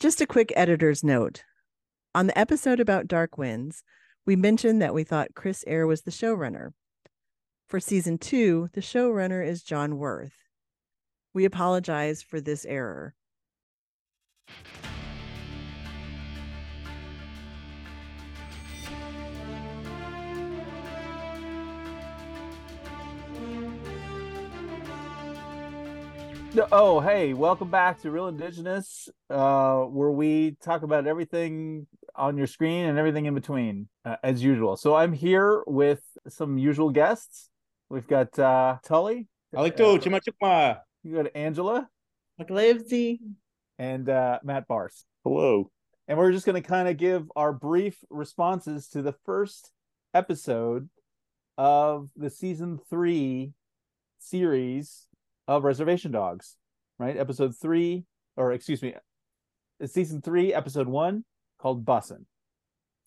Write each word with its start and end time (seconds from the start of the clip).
Just 0.00 0.22
a 0.22 0.26
quick 0.26 0.50
editor's 0.56 1.04
note. 1.04 1.44
On 2.14 2.26
the 2.26 2.38
episode 2.38 2.80
about 2.80 3.06
Dark 3.06 3.36
Winds, 3.36 3.82
we 4.24 4.34
mentioned 4.34 4.80
that 4.80 4.94
we 4.94 5.04
thought 5.04 5.34
Chris 5.34 5.62
Eyre 5.66 5.86
was 5.86 6.00
the 6.00 6.10
showrunner. 6.10 6.70
For 7.68 7.80
season 7.80 8.16
two, 8.16 8.70
the 8.72 8.80
showrunner 8.80 9.46
is 9.46 9.62
John 9.62 9.98
Wirth. 9.98 10.38
We 11.34 11.44
apologize 11.44 12.22
for 12.22 12.40
this 12.40 12.64
error. 12.64 13.14
Oh, 26.72 26.98
hey, 26.98 27.32
welcome 27.32 27.70
back 27.70 28.00
to 28.02 28.10
Reel 28.10 28.26
Indigenous, 28.26 29.08
uh, 29.30 29.82
where 29.82 30.10
we 30.10 30.56
talk 30.62 30.82
about 30.82 31.06
everything 31.06 31.86
on 32.16 32.36
your 32.36 32.48
screen 32.48 32.86
and 32.86 32.98
everything 32.98 33.26
in 33.26 33.34
between, 33.34 33.88
uh, 34.04 34.16
as 34.24 34.42
usual. 34.42 34.76
So 34.76 34.96
I'm 34.96 35.12
here 35.12 35.62
with 35.68 36.02
some 36.28 36.58
usual 36.58 36.90
guests. 36.90 37.48
We've 37.88 38.06
got 38.06 38.36
uh, 38.36 38.78
Tully. 38.84 39.28
Alito, 39.54 40.00
chima 40.00 40.20
chima. 40.20 40.80
You 41.04 41.14
got 41.22 41.30
Angela 41.36 41.88
McLivesy. 42.40 43.20
and 43.78 44.08
uh, 44.08 44.40
Matt 44.42 44.66
Bars. 44.66 45.04
Hello. 45.22 45.70
And 46.08 46.18
we're 46.18 46.32
just 46.32 46.46
going 46.46 46.60
to 46.60 46.68
kind 46.68 46.88
of 46.88 46.96
give 46.96 47.30
our 47.36 47.52
brief 47.52 47.96
responses 48.10 48.88
to 48.88 49.02
the 49.02 49.14
first 49.24 49.70
episode 50.14 50.88
of 51.56 52.10
the 52.16 52.28
season 52.28 52.80
three 52.90 53.52
series 54.18 55.06
of 55.50 55.64
Reservation 55.64 56.12
Dogs, 56.12 56.56
right? 56.96 57.16
Episode 57.16 57.56
three, 57.60 58.04
or 58.36 58.52
excuse 58.52 58.80
me, 58.80 58.94
season 59.84 60.22
three, 60.22 60.54
episode 60.54 60.86
one, 60.86 61.24
called 61.58 61.84
Bussin'. 61.84 62.24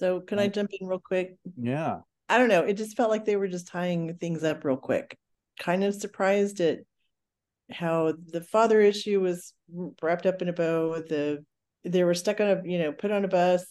So, 0.02 0.20
can 0.20 0.40
I 0.40 0.50
jump 0.50 0.72
in 0.78 0.86
real 0.86 1.00
quick? 1.00 1.38
Yeah. 1.58 2.00
I 2.28 2.38
don't 2.38 2.50
know. 2.50 2.64
It 2.64 2.74
just 2.74 2.98
felt 2.98 3.12
like 3.12 3.24
they 3.24 3.38
were 3.38 3.48
just 3.48 3.68
tying 3.68 4.18
things 4.18 4.44
up 4.44 4.66
real 4.66 4.76
quick. 4.76 5.18
Kind 5.58 5.86
of 5.86 5.96
surprised 5.96 6.60
at 6.60 6.80
how 7.72 8.14
the 8.28 8.42
father 8.42 8.82
issue 8.82 9.22
was 9.22 9.54
wrapped 10.02 10.26
up 10.26 10.42
in 10.42 10.50
a 10.50 10.54
bow. 10.54 10.96
The 10.96 11.46
they 11.86 12.04
were 12.04 12.14
stuck 12.14 12.42
on 12.42 12.48
a 12.48 12.62
you 12.66 12.78
know 12.78 12.92
put 12.92 13.12
on 13.12 13.24
a 13.24 13.30
bus, 13.30 13.66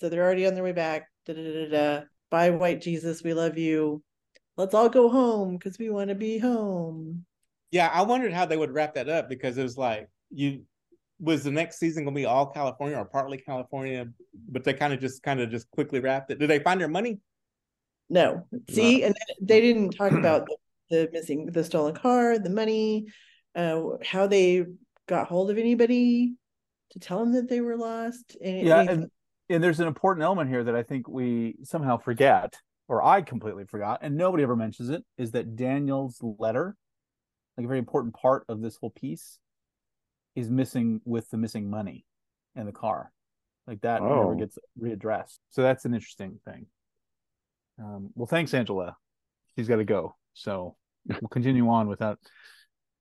so 0.00 0.08
they're 0.08 0.24
already 0.24 0.44
on 0.44 0.54
their 0.54 0.64
way 0.64 0.72
back. 0.72 1.06
Da 1.24 1.34
da 1.34 1.42
da 1.44 1.68
da. 1.68 2.00
da. 2.00 2.04
Bye, 2.32 2.50
white 2.50 2.80
Jesus. 2.80 3.22
We 3.22 3.32
love 3.32 3.56
you. 3.56 4.02
Let's 4.56 4.74
all 4.74 4.88
go 4.88 5.08
home 5.08 5.56
because 5.56 5.78
we 5.78 5.88
want 5.88 6.08
to 6.08 6.16
be 6.16 6.38
home. 6.38 7.24
Yeah, 7.70 7.88
I 7.92 8.02
wondered 8.02 8.32
how 8.32 8.46
they 8.46 8.56
would 8.56 8.72
wrap 8.72 8.94
that 8.94 9.08
up 9.08 9.28
because 9.28 9.58
it 9.58 9.62
was 9.62 9.76
like 9.76 10.08
you 10.30 10.62
was 11.20 11.42
the 11.44 11.50
next 11.50 11.78
season 11.78 12.04
gonna 12.04 12.14
be 12.14 12.24
all 12.26 12.46
California 12.46 12.96
or 12.96 13.04
partly 13.04 13.38
California, 13.38 14.06
but 14.48 14.64
they 14.64 14.72
kind 14.72 14.92
of 14.92 15.00
just 15.00 15.22
kind 15.22 15.40
of 15.40 15.50
just 15.50 15.70
quickly 15.70 16.00
wrapped 16.00 16.30
it. 16.30 16.38
Did 16.38 16.48
they 16.48 16.60
find 16.60 16.80
their 16.80 16.88
money? 16.88 17.18
No, 18.08 18.46
see, 18.70 19.02
and 19.02 19.14
they 19.42 19.60
didn't 19.60 19.90
talk 19.90 20.12
about 20.12 20.46
the, 20.46 20.56
the 20.90 21.10
missing, 21.12 21.46
the 21.46 21.62
stolen 21.62 21.94
car, 21.94 22.38
the 22.38 22.48
money, 22.50 23.06
uh, 23.54 23.82
how 24.04 24.26
they 24.26 24.64
got 25.06 25.26
hold 25.26 25.50
of 25.50 25.58
anybody 25.58 26.32
to 26.92 26.98
tell 26.98 27.18
them 27.18 27.32
that 27.34 27.48
they 27.50 27.60
were 27.60 27.76
lost. 27.76 28.36
any- 28.40 28.66
Yeah. 28.66 28.78
anything. 28.78 28.96
And, 29.02 29.10
and 29.50 29.64
there's 29.64 29.80
an 29.80 29.88
important 29.88 30.24
element 30.24 30.48
here 30.48 30.64
that 30.64 30.74
I 30.74 30.82
think 30.82 31.06
we 31.06 31.56
somehow 31.64 31.98
forget, 31.98 32.54
or 32.86 33.04
I 33.04 33.20
completely 33.20 33.66
forgot, 33.66 33.98
and 34.02 34.16
nobody 34.16 34.42
ever 34.42 34.56
mentions 34.56 34.88
it, 34.88 35.04
is 35.18 35.32
that 35.32 35.56
Daniel's 35.56 36.18
letter, 36.22 36.76
like 37.58 37.64
a 37.64 37.68
very 37.68 37.78
important 37.80 38.14
part 38.14 38.44
of 38.48 38.62
this 38.62 38.76
whole 38.76 38.90
piece, 38.90 39.38
is 40.36 40.48
missing 40.48 41.00
with 41.04 41.28
the 41.30 41.36
missing 41.36 41.68
money 41.68 42.06
in 42.54 42.64
the 42.64 42.72
car. 42.72 43.12
Like 43.66 43.80
that 43.82 44.00
never 44.00 44.32
Oh. 44.32 44.34
gets 44.36 44.56
readdressed. 44.80 45.38
So 45.50 45.62
that's 45.62 45.84
an 45.84 45.92
interesting 45.92 46.38
thing. 46.44 46.66
Um, 47.78 48.10
well, 48.14 48.26
thanks, 48.26 48.54
Angela. 48.54 48.96
She's 49.56 49.68
got 49.68 49.76
to 49.76 49.84
go. 49.84 50.14
So 50.34 50.76
we'll 51.08 51.28
continue 51.28 51.68
on 51.68 51.88
without 51.88 52.18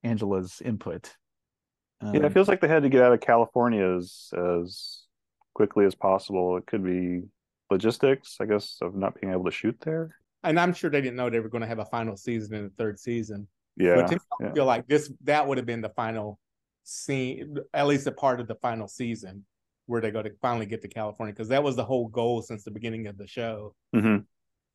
Angela's 0.04 0.62
input. 0.66 1.16
yeah, 2.02 2.10
Um, 2.10 2.26
it 2.26 2.34
feels 2.34 2.48
like 2.48 2.60
they 2.62 2.68
had 2.68 2.84
to 2.84 2.90
get 2.90 3.04
out 3.04 3.14
of 3.14 3.22
California 3.22 3.86
as 3.96 4.32
as 4.36 5.04
quickly 5.54 5.86
as 5.86 5.96
possible. 5.96 6.58
It 6.58 6.66
could 6.68 6.84
be 6.84 7.24
logistics, 7.70 8.38
I 8.40 8.46
guess, 8.46 8.78
of 8.82 8.96
not 8.96 9.20
being 9.20 9.32
able 9.34 9.46
to 9.46 9.52
shoot 9.52 9.78
there. 9.82 10.16
And 10.44 10.60
I'm 10.60 10.74
sure 10.74 10.90
they 10.90 11.02
didn't 11.02 11.16
know 11.16 11.30
they 11.30 11.40
were 11.40 11.50
going 11.50 11.62
to 11.64 11.68
have 11.68 11.80
a 11.80 11.86
final 11.86 12.16
season 12.16 12.54
in 12.56 12.64
the 12.66 12.70
third 12.78 13.00
season. 13.00 13.48
Yeah, 13.78 13.96
but 13.96 14.08
to 14.08 14.16
me, 14.16 14.48
I 14.50 14.54
feel 14.54 14.66
like 14.66 14.88
this 14.88 15.12
that 15.24 15.48
would 15.48 15.58
have 15.58 15.66
been 15.68 15.82
the 15.82 15.90
final 15.90 16.40
scene, 16.84 17.58
at 17.74 17.88
least 17.88 18.08
a 18.08 18.12
part 18.12 18.40
of 18.40 18.48
the 18.48 18.56
final 18.56 18.88
season 18.88 19.46
where 19.86 20.02
they 20.02 20.12
go 20.12 20.22
to 20.22 20.32
finally 20.42 20.66
get 20.66 20.82
to 20.82 20.88
California 20.88 21.34
because 21.34 21.48
that 21.50 21.64
was 21.64 21.76
the 21.76 21.86
whole 21.86 22.08
goal 22.08 22.42
since 22.42 22.64
the 22.64 22.72
beginning 22.72 23.08
of 23.08 23.18
the 23.18 23.28
show. 23.28 23.74
Mhm. 23.96 24.04
And 24.16 24.26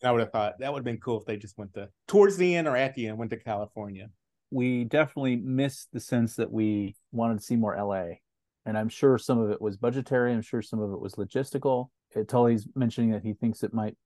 I 0.08 0.10
would 0.12 0.20
have 0.20 0.32
thought 0.32 0.58
that 0.60 0.72
would 0.72 0.78
have 0.80 0.84
been 0.84 1.00
cool 1.00 1.20
if 1.20 1.26
they 1.26 1.36
just 1.36 1.58
went 1.58 1.74
to 1.74 1.88
towards 2.06 2.36
the 2.36 2.54
end 2.56 2.66
or 2.68 2.76
at 2.76 2.94
the 2.94 3.08
end 3.08 3.18
went 3.18 3.30
to 3.30 3.36
California. 3.38 4.10
we 4.50 4.84
definitely 4.84 5.36
missed 5.36 5.88
the 5.92 6.00
sense 6.00 6.36
that 6.36 6.52
we 6.52 6.94
wanted 7.10 7.38
to 7.38 7.42
see 7.44 7.56
more 7.56 7.74
LA. 7.74 8.20
And 8.66 8.76
I'm 8.76 8.90
sure 8.90 9.16
some 9.16 9.38
of 9.38 9.50
it 9.50 9.62
was 9.62 9.78
budgetary. 9.78 10.30
I'm 10.32 10.42
sure 10.42 10.60
some 10.60 10.78
of 10.78 10.92
it 10.92 11.00
was 11.00 11.14
logistical. 11.14 11.88
Tully's 12.28 12.68
mentioning 12.74 13.12
that 13.12 13.22
he 13.22 13.32
thinks 13.32 13.62
it 13.62 13.72
might 13.72 13.96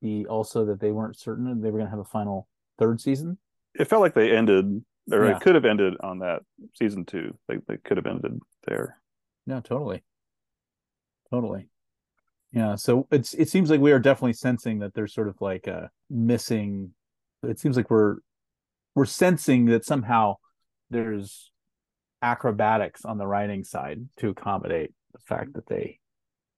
be 0.00 0.24
also 0.26 0.64
that 0.64 0.80
they 0.80 0.92
weren't 0.92 1.18
certain 1.18 1.60
they 1.60 1.70
were 1.70 1.78
going 1.78 1.86
to 1.86 1.90
have 1.90 1.98
a 1.98 2.04
final 2.04 2.48
third 2.78 3.02
season. 3.02 3.36
It 3.74 3.88
felt 3.88 4.02
like 4.02 4.14
they 4.14 4.30
ended, 4.36 4.84
or 5.10 5.24
Yeah. 5.26 5.36
it 5.36 5.42
could 5.42 5.54
have 5.54 5.64
ended 5.64 5.94
on 6.00 6.18
that 6.20 6.42
season 6.74 7.04
two. 7.04 7.36
They 7.48 7.58
they 7.68 7.76
could 7.78 7.96
have 7.96 8.06
ended 8.06 8.38
there. 8.66 9.00
No, 9.46 9.60
totally. 9.60 10.02
Totally. 11.30 11.68
Yeah. 12.52 12.74
So 12.76 13.06
it's 13.10 13.34
it 13.34 13.48
seems 13.48 13.70
like 13.70 13.80
we 13.80 13.92
are 13.92 13.98
definitely 13.98 14.34
sensing 14.34 14.80
that 14.80 14.94
there's 14.94 15.14
sort 15.14 15.28
of 15.28 15.40
like 15.40 15.66
a 15.66 15.90
missing 16.10 16.92
it 17.42 17.58
seems 17.58 17.76
like 17.76 17.90
we're 17.90 18.18
we're 18.94 19.06
sensing 19.06 19.64
that 19.66 19.84
somehow 19.84 20.36
there's 20.90 21.50
acrobatics 22.20 23.04
on 23.04 23.18
the 23.18 23.26
writing 23.26 23.64
side 23.64 24.06
to 24.18 24.28
accommodate 24.28 24.92
the 25.12 25.18
fact 25.18 25.54
that 25.54 25.66
they 25.66 25.98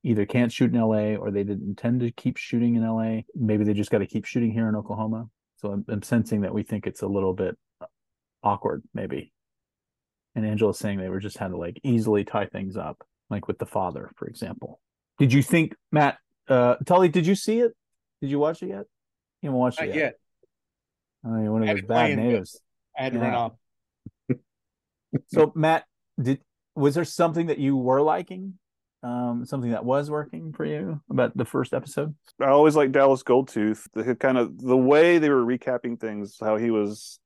either 0.02 0.26
can't 0.26 0.52
shoot 0.52 0.74
in 0.74 0.78
LA 0.80 1.14
or 1.14 1.30
they 1.30 1.44
didn't 1.44 1.66
intend 1.66 2.00
to 2.00 2.10
keep 2.10 2.36
shooting 2.36 2.74
in 2.74 2.86
LA. 2.86 3.22
Maybe 3.34 3.64
they 3.64 3.72
just 3.72 3.90
got 3.90 3.98
to 3.98 4.06
keep 4.06 4.26
shooting 4.26 4.50
here 4.52 4.68
in 4.68 4.74
Oklahoma. 4.76 5.30
So 5.64 5.72
I'm, 5.72 5.84
I'm 5.88 6.02
sensing 6.02 6.42
that 6.42 6.52
we 6.52 6.62
think 6.62 6.86
it's 6.86 7.00
a 7.00 7.06
little 7.06 7.32
bit 7.32 7.56
awkward, 8.42 8.82
maybe. 8.92 9.32
And 10.34 10.44
Angela's 10.44 10.78
saying 10.78 10.98
they 10.98 11.08
were 11.08 11.20
just 11.20 11.38
had 11.38 11.52
to 11.52 11.56
like 11.56 11.80
easily 11.82 12.22
tie 12.22 12.44
things 12.44 12.76
up, 12.76 13.02
like 13.30 13.48
with 13.48 13.58
the 13.58 13.64
father, 13.64 14.10
for 14.16 14.26
example. 14.26 14.78
Did 15.18 15.32
you 15.32 15.42
think, 15.42 15.74
Matt, 15.90 16.18
uh, 16.48 16.74
Tully, 16.84 17.08
did 17.08 17.26
you 17.26 17.34
see 17.34 17.60
it? 17.60 17.72
Did 18.20 18.30
you 18.30 18.38
watch 18.38 18.62
it 18.62 18.68
yet? 18.68 18.84
You 19.40 19.48
haven't 19.48 19.58
watched 19.58 19.80
Not 19.80 19.88
it 19.88 19.94
yet. 19.94 20.02
yet. 20.02 20.14
Oh, 21.26 21.40
you're 21.40 21.52
one 21.52 21.62
of 21.62 21.68
those 21.68 21.86
bad 21.86 22.18
natives. 22.18 22.60
I 22.98 23.04
had 23.04 23.14
to 23.14 23.18
run 23.20 23.34
off. 23.34 23.52
So, 25.28 25.52
Matt, 25.54 25.84
did 26.20 26.40
was 26.74 26.96
there 26.96 27.04
something 27.04 27.46
that 27.46 27.58
you 27.58 27.76
were 27.76 28.02
liking? 28.02 28.58
Um, 29.04 29.44
something 29.44 29.72
that 29.72 29.84
was 29.84 30.10
working 30.10 30.54
for 30.54 30.64
you 30.64 30.98
about 31.10 31.36
the 31.36 31.44
first 31.44 31.74
episode? 31.74 32.14
I 32.40 32.46
always 32.46 32.74
like 32.74 32.90
Dallas 32.90 33.22
Goldtooth. 33.22 33.86
The 33.92 34.14
kind 34.14 34.38
of 34.38 34.58
the 34.58 34.78
way 34.78 35.18
they 35.18 35.28
were 35.28 35.44
recapping 35.44 36.00
things, 36.00 36.38
how 36.40 36.56
he 36.56 36.70
was 36.70 37.20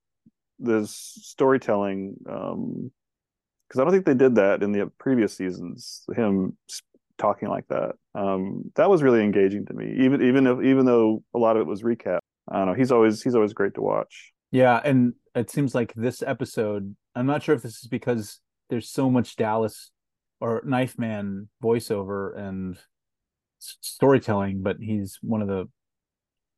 this 0.58 0.90
storytelling. 1.22 2.16
Um, 2.28 2.90
because 3.68 3.80
I 3.80 3.84
don't 3.84 3.92
think 3.92 4.06
they 4.06 4.14
did 4.14 4.34
that 4.36 4.62
in 4.62 4.72
the 4.72 4.90
previous 4.98 5.36
seasons. 5.36 6.04
Him 6.16 6.56
talking 7.18 7.48
like 7.48 7.68
that. 7.68 7.92
Um, 8.14 8.72
that 8.76 8.90
was 8.90 9.02
really 9.02 9.22
engaging 9.22 9.66
to 9.66 9.74
me. 9.74 9.94
Even 10.00 10.22
even 10.22 10.46
if 10.46 10.62
even 10.64 10.84
though 10.84 11.22
a 11.34 11.38
lot 11.38 11.56
of 11.56 11.62
it 11.62 11.66
was 11.66 11.82
recap. 11.82 12.20
I 12.50 12.58
don't 12.58 12.66
know. 12.68 12.74
He's 12.74 12.90
always 12.90 13.22
he's 13.22 13.34
always 13.34 13.52
great 13.52 13.74
to 13.74 13.82
watch. 13.82 14.32
Yeah, 14.50 14.80
and 14.82 15.12
it 15.34 15.50
seems 15.50 15.74
like 15.74 15.92
this 15.94 16.22
episode, 16.22 16.96
I'm 17.14 17.26
not 17.26 17.42
sure 17.42 17.54
if 17.54 17.62
this 17.62 17.82
is 17.82 17.88
because 17.88 18.40
there's 18.70 18.88
so 18.90 19.10
much 19.10 19.36
Dallas 19.36 19.90
or 20.40 20.62
Knife 20.64 20.98
Man 20.98 21.48
voiceover 21.62 22.36
and 22.38 22.76
s- 22.76 23.76
storytelling, 23.80 24.62
but 24.62 24.76
he's 24.80 25.18
one 25.22 25.42
of 25.42 25.48
the 25.48 25.68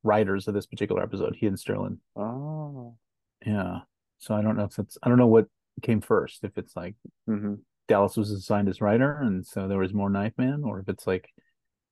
writers 0.02 0.48
of 0.48 0.54
this 0.54 0.66
particular 0.66 1.02
episode, 1.02 1.36
he 1.38 1.46
and 1.46 1.58
Sterling. 1.58 1.98
Oh. 2.16 2.96
Yeah. 3.44 3.80
So 4.18 4.34
I 4.34 4.42
don't 4.42 4.56
know 4.56 4.64
if 4.64 4.78
it's 4.78 4.98
I 5.02 5.08
don't 5.08 5.18
know 5.18 5.26
what 5.26 5.46
came 5.82 6.00
first, 6.00 6.44
if 6.44 6.58
it's 6.58 6.76
like 6.76 6.94
hmm 7.26 7.54
Dallas 7.88 8.16
was 8.16 8.30
assigned 8.30 8.68
as 8.68 8.80
writer 8.80 9.18
and 9.20 9.44
so 9.44 9.66
there 9.66 9.78
was 9.78 9.92
more 9.92 10.10
Knife 10.10 10.34
Man, 10.38 10.62
or 10.64 10.78
if 10.78 10.88
it's 10.88 11.06
like 11.06 11.28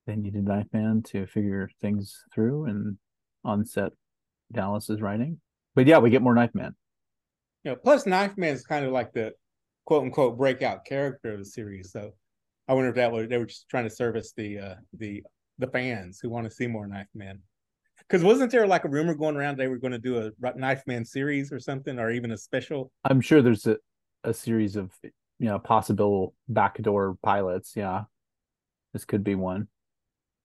they 0.07 0.15
needed 0.15 0.45
Knife 0.45 0.69
Man 0.73 1.03
to 1.09 1.27
figure 1.27 1.69
things 1.81 2.25
through 2.35 2.67
and 2.67 2.99
on 3.45 3.65
set 3.65 3.93
Dallas 4.53 4.89
is 4.91 5.01
writing. 5.01 5.41
But 5.75 5.87
yeah, 5.87 5.99
we 5.99 6.11
get 6.11 6.23
more 6.23 6.35
Knife 6.35 6.55
Man. 6.55 6.75
Yeah. 7.65 7.75
plus 7.83 8.07
Knife 8.07 8.37
Man 8.37 8.55
is 8.55 8.65
kind 8.65 8.85
of 8.87 8.93
like 8.93 9.13
the 9.13 9.33
quote 9.89 10.03
unquote 10.03 10.37
breakout 10.37 10.85
character 10.85 11.33
of 11.33 11.39
the 11.39 11.45
series. 11.47 11.93
So 11.93 12.13
I 12.69 12.75
wonder 12.75 12.91
if 12.91 12.97
that 12.97 13.11
was 13.11 13.27
they 13.27 13.39
were 13.39 13.47
just 13.47 13.71
trying 13.71 13.85
to 13.85 13.91
service 13.91 14.35
the 14.37 14.59
uh 14.59 14.75
the 14.93 15.23
the 15.57 15.67
fans 15.69 16.21
who 16.21 16.29
want 16.29 16.45
to 16.45 16.51
see 16.51 16.67
more 16.67 16.87
Knife 16.87 17.09
Man. 17.15 17.41
Because 18.01 18.23
wasn't 18.23 18.53
there 18.53 18.67
like 18.67 18.85
a 18.85 18.89
rumor 18.91 19.15
going 19.15 19.35
around 19.35 19.57
they 19.57 19.67
were 19.67 19.79
going 19.79 19.95
to 19.95 19.99
do 19.99 20.19
a 20.19 20.53
Knife 20.57 20.83
Man 20.87 21.07
series 21.07 21.51
or 21.51 21.59
something, 21.59 21.99
or 21.99 22.11
even 22.11 22.33
a 22.33 22.37
special? 22.37 22.93
I'm 23.07 23.23
sure 23.23 23.41
there's 23.41 23.67
a, 23.67 23.79
a 24.25 24.35
series 24.35 24.77
of 24.77 24.91
you 25.03 25.47
know 25.47 25.59
possible 25.59 26.35
backdoor 26.49 27.17
pilots 27.23 27.73
yeah 27.75 28.05
this 28.93 29.07
could 29.07 29.25
be 29.25 29.37
one 29.37 29.69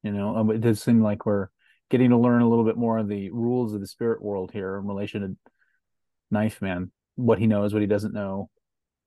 you 0.04 0.12
know 0.12 0.38
um, 0.38 0.52
it 0.52 0.62
does 0.62 0.82
seem 0.82 1.02
like 1.02 1.26
we're 1.26 1.50
getting 1.90 2.12
to 2.12 2.18
learn 2.18 2.42
a 2.42 2.48
little 2.48 2.64
bit 2.64 2.78
more 2.78 2.98
of 2.98 3.10
the 3.10 3.30
rules 3.32 3.74
of 3.74 3.82
the 3.82 3.88
spirit 3.88 4.22
world 4.22 4.52
here 4.54 4.78
in 4.78 4.86
relation 4.86 5.22
to 5.22 5.52
knife 6.30 6.62
man 6.62 6.92
what 7.16 7.40
he 7.40 7.48
knows 7.48 7.74
what 7.74 7.82
he 7.82 7.88
doesn't 7.88 8.14
know 8.14 8.52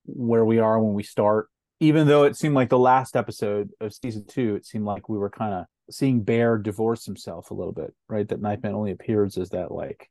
where 0.07 0.45
we 0.45 0.59
are 0.59 0.81
when 0.83 0.95
we 0.95 1.03
start 1.03 1.49
even 1.81 2.07
though 2.07 2.25
it 2.25 2.37
seemed 2.37 2.55
like 2.55 2.71
the 2.71 2.79
last 2.79 3.17
episode 3.17 3.71
of 3.81 3.93
season 3.93 4.25
two 4.27 4.55
it 4.57 4.65
seemed 4.65 4.85
like 4.85 5.09
we 5.09 5.19
were 5.19 5.29
kind 5.31 5.53
of 5.55 5.65
seeing 5.91 6.23
bear 6.23 6.57
divorce 6.59 7.05
himself 7.05 7.51
a 7.51 7.55
little 7.55 7.73
bit 7.73 7.93
right 8.09 8.29
that 8.29 8.41
knife 8.41 8.63
man 8.63 8.75
only 8.75 8.93
appears 8.93 9.37
as 9.37 9.51
that 9.51 9.71
like 9.71 10.11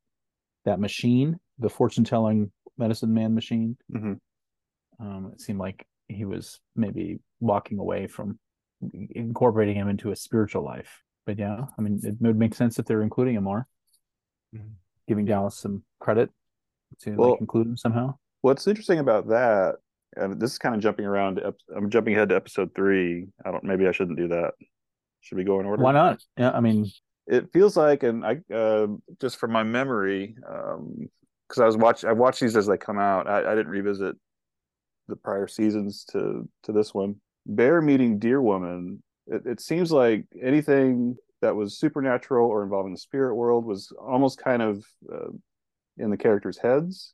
that 0.65 0.79
machine 0.79 1.39
the 1.59 1.69
fortune 1.69 2.03
telling 2.03 2.51
medicine 2.77 3.13
man 3.13 3.33
machine 3.33 3.77
Mhm. 3.91 4.19
um, 4.99 5.31
it 5.33 5.41
seemed 5.41 5.59
like 5.59 5.85
he 6.07 6.25
was 6.25 6.59
maybe 6.75 7.19
walking 7.39 7.79
away 7.79 8.07
from 8.07 8.37
incorporating 9.11 9.75
him 9.75 9.87
into 9.87 10.11
a 10.11 10.15
spiritual 10.15 10.63
life. 10.63 11.01
But 11.25 11.39
yeah, 11.39 11.65
I 11.77 11.81
mean, 11.81 11.99
it 12.03 12.15
would 12.21 12.37
make 12.37 12.53
sense 12.53 12.77
if 12.77 12.85
they're 12.85 13.01
including 13.01 13.35
him 13.35 13.45
more, 13.45 13.67
Mhm. 14.53 14.73
giving 15.07 15.25
Dallas 15.25 15.57
some 15.57 15.83
credit 15.99 16.29
to 16.99 17.15
Well- 17.15 17.31
like 17.31 17.41
include 17.41 17.67
him 17.67 17.77
somehow. 17.77 18.17
What's 18.41 18.67
interesting 18.67 18.99
about 18.99 19.27
that, 19.29 19.77
and 20.15 20.39
this 20.39 20.53
is 20.53 20.57
kind 20.57 20.75
of 20.75 20.81
jumping 20.81 21.05
around. 21.05 21.41
I'm 21.75 21.89
jumping 21.89 22.13
ahead 22.13 22.29
to 22.29 22.35
episode 22.35 22.71
three. 22.75 23.27
I 23.45 23.51
don't. 23.51 23.63
Maybe 23.63 23.87
I 23.87 23.91
shouldn't 23.91 24.17
do 24.17 24.27
that. 24.29 24.53
Should 25.21 25.37
we 25.37 25.43
go 25.43 25.59
in 25.59 25.65
order? 25.65 25.83
Why 25.83 25.91
not? 25.91 26.21
Yeah, 26.37 26.51
I 26.51 26.59
mean, 26.59 26.85
it 27.27 27.51
feels 27.51 27.75
like 27.75 28.03
and 28.03 28.25
i 28.25 28.37
uh, 28.53 28.87
just 29.19 29.37
from 29.37 29.51
my 29.51 29.63
memory 29.63 30.35
um 30.47 31.09
because 31.47 31.61
i 31.61 31.65
was 31.65 31.77
watching 31.77 32.09
i 32.09 32.13
watched 32.13 32.41
these 32.41 32.55
as 32.55 32.67
they 32.67 32.77
come 32.77 32.99
out 32.99 33.27
I, 33.27 33.51
I 33.51 33.55
didn't 33.55 33.71
revisit 33.71 34.15
the 35.07 35.15
prior 35.15 35.47
seasons 35.47 36.05
to 36.11 36.47
to 36.63 36.71
this 36.71 36.93
one 36.93 37.15
bear 37.45 37.81
meeting 37.81 38.19
deer 38.19 38.41
woman 38.41 39.01
it, 39.27 39.45
it 39.45 39.61
seems 39.61 39.91
like 39.91 40.25
anything 40.41 41.15
that 41.41 41.55
was 41.55 41.77
supernatural 41.77 42.49
or 42.49 42.63
involving 42.63 42.93
the 42.93 42.99
spirit 42.99 43.35
world 43.35 43.65
was 43.65 43.91
almost 43.99 44.39
kind 44.39 44.61
of 44.61 44.85
uh, 45.11 45.29
in 45.97 46.09
the 46.09 46.17
characters 46.17 46.57
heads 46.57 47.13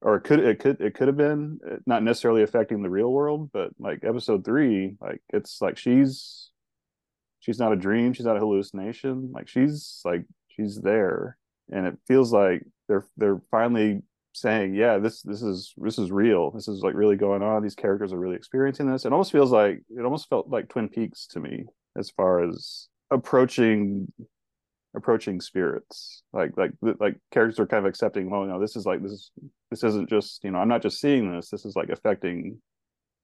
or 0.00 0.16
it 0.16 0.22
could 0.22 0.40
it 0.40 0.58
could 0.58 0.80
it 0.80 0.94
could 0.94 1.08
have 1.08 1.16
been 1.16 1.58
uh, 1.68 1.76
not 1.86 2.02
necessarily 2.02 2.42
affecting 2.42 2.82
the 2.82 2.90
real 2.90 3.10
world 3.12 3.50
but 3.52 3.70
like 3.78 4.04
episode 4.04 4.44
three 4.44 4.94
like 5.00 5.20
it's 5.30 5.60
like 5.60 5.76
she's 5.76 6.50
she's 7.40 7.58
not 7.58 7.72
a 7.72 7.76
dream 7.76 8.12
she's 8.12 8.26
not 8.26 8.36
a 8.36 8.40
hallucination 8.40 9.30
like 9.32 9.48
she's 9.48 10.00
like 10.04 10.24
she's 10.48 10.80
there 10.80 11.36
and 11.70 11.86
it 11.86 11.96
feels 12.06 12.32
like 12.32 12.62
they're 12.88 13.06
they're 13.16 13.40
finally 13.50 14.02
saying 14.38 14.74
yeah 14.74 14.98
this 14.98 15.22
this 15.22 15.42
is 15.42 15.74
this 15.78 15.98
is 15.98 16.10
real. 16.10 16.50
This 16.50 16.68
is 16.68 16.80
like 16.82 16.94
really 16.94 17.16
going 17.16 17.42
on. 17.42 17.62
These 17.62 17.74
characters 17.74 18.12
are 18.12 18.18
really 18.18 18.36
experiencing 18.36 18.90
this. 18.90 19.04
It 19.04 19.12
almost 19.12 19.32
feels 19.32 19.50
like 19.50 19.82
it 19.90 20.04
almost 20.04 20.28
felt 20.28 20.48
like 20.48 20.68
twin 20.68 20.88
peaks 20.88 21.26
to 21.28 21.40
me 21.40 21.64
as 21.96 22.10
far 22.10 22.48
as 22.48 22.88
approaching 23.10 24.12
approaching 24.96 25.40
spirits. 25.40 26.22
Like 26.32 26.52
like 26.56 26.72
like 27.00 27.16
characters 27.30 27.58
are 27.58 27.66
kind 27.66 27.84
of 27.84 27.88
accepting 27.88 28.30
well 28.30 28.44
no 28.44 28.60
this 28.60 28.76
is 28.76 28.86
like 28.86 29.02
this 29.02 29.12
is 29.12 29.30
this 29.70 29.84
isn't 29.84 30.08
just 30.08 30.42
you 30.44 30.50
know 30.50 30.58
i'm 30.58 30.68
not 30.68 30.82
just 30.82 31.00
seeing 31.00 31.32
this. 31.32 31.50
This 31.50 31.64
is 31.64 31.76
like 31.76 31.90
affecting 31.90 32.58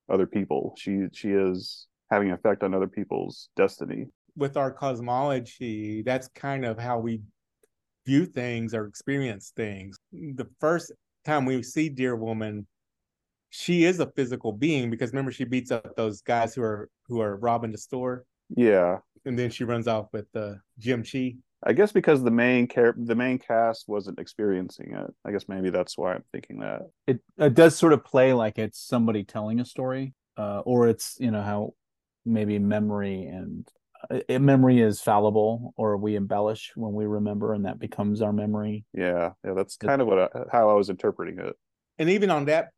other 0.09 0.27
people. 0.27 0.75
She 0.79 1.05
she 1.13 1.31
is 1.31 1.87
having 2.11 2.29
an 2.29 2.35
effect 2.35 2.63
on 2.63 2.75
other 2.75 2.89
people's 2.89 3.49
destiny. 3.57 4.07
With 4.37 4.57
our 4.57 4.73
cosmology, 4.73 6.03
that's 6.03 6.29
kind 6.35 6.65
of 6.65 6.79
how 6.79 6.99
we 6.99 7.23
view 8.05 8.27
things 8.27 8.75
or 8.75 8.87
experience 8.87 9.53
things. 9.57 9.97
The 10.13 10.49
first 10.61 10.93
time 11.25 11.47
we 11.47 11.63
see 11.63 11.89
Deer 11.89 12.17
Woman, 12.17 12.67
she 13.51 13.85
is 13.85 14.01
a 14.01 14.11
physical 14.17 14.53
being 14.53 14.91
because 14.91 15.13
remember 15.13 15.31
she 15.31 15.45
beats 15.45 15.71
up 15.71 15.95
those 15.97 16.21
guys 16.21 16.55
who 16.55 16.63
are 16.63 16.91
who 17.07 17.21
are 17.21 17.37
robbing 17.37 17.73
the 17.73 17.79
store, 17.79 18.25
yeah. 18.51 18.99
And 19.25 19.39
then 19.39 19.51
she 19.51 19.65
runs 19.65 19.89
off 19.89 20.07
with 20.13 20.27
uh, 20.35 20.55
Jim 20.79 21.03
Chee. 21.03 21.39
I 21.67 21.73
guess 21.73 21.93
because 21.93 22.23
the 22.23 22.31
main 22.31 22.69
char- 22.69 22.95
the 22.97 23.15
main 23.15 23.39
cast 23.39 23.89
wasn't 23.89 24.19
experiencing 24.19 24.95
it. 24.95 25.15
I 25.25 25.33
guess 25.33 25.47
maybe 25.49 25.71
that's 25.71 25.97
why 25.97 26.15
I'm 26.15 26.25
thinking 26.31 26.61
that. 26.61 26.83
it, 27.07 27.21
it 27.39 27.55
does 27.55 27.77
sort 27.77 27.95
of 27.95 28.05
play 28.05 28.33
like 28.35 28.59
it's 28.59 28.79
somebody 28.79 29.25
telling 29.25 29.61
a 29.61 29.65
story, 29.65 30.13
uh, 30.37 30.61
or 30.61 30.89
it's 30.89 31.17
you 31.19 31.31
know 31.31 31.43
how 31.43 31.75
maybe 32.27 32.59
memory 32.59 33.25
and 33.25 33.67
uh, 34.11 34.39
memory 34.39 34.81
is 34.81 35.01
fallible, 35.01 35.73
or 35.77 35.97
we 35.97 36.17
embellish 36.17 36.73
when 36.75 36.93
we 36.93 37.07
remember, 37.07 37.55
and 37.55 37.65
that 37.65 37.79
becomes 37.79 38.21
our 38.21 38.33
memory. 38.33 38.85
Yeah, 38.93 39.31
yeah, 39.45 39.55
that's 39.55 39.77
kind 39.77 40.03
of 40.03 40.07
what 40.07 40.19
I, 40.19 40.29
how 40.53 40.69
I 40.69 40.75
was 40.75 40.91
interpreting 40.91 41.39
it. 41.39 41.57
And 41.99 42.11
even 42.11 42.31
on 42.31 42.47
that 42.47 42.69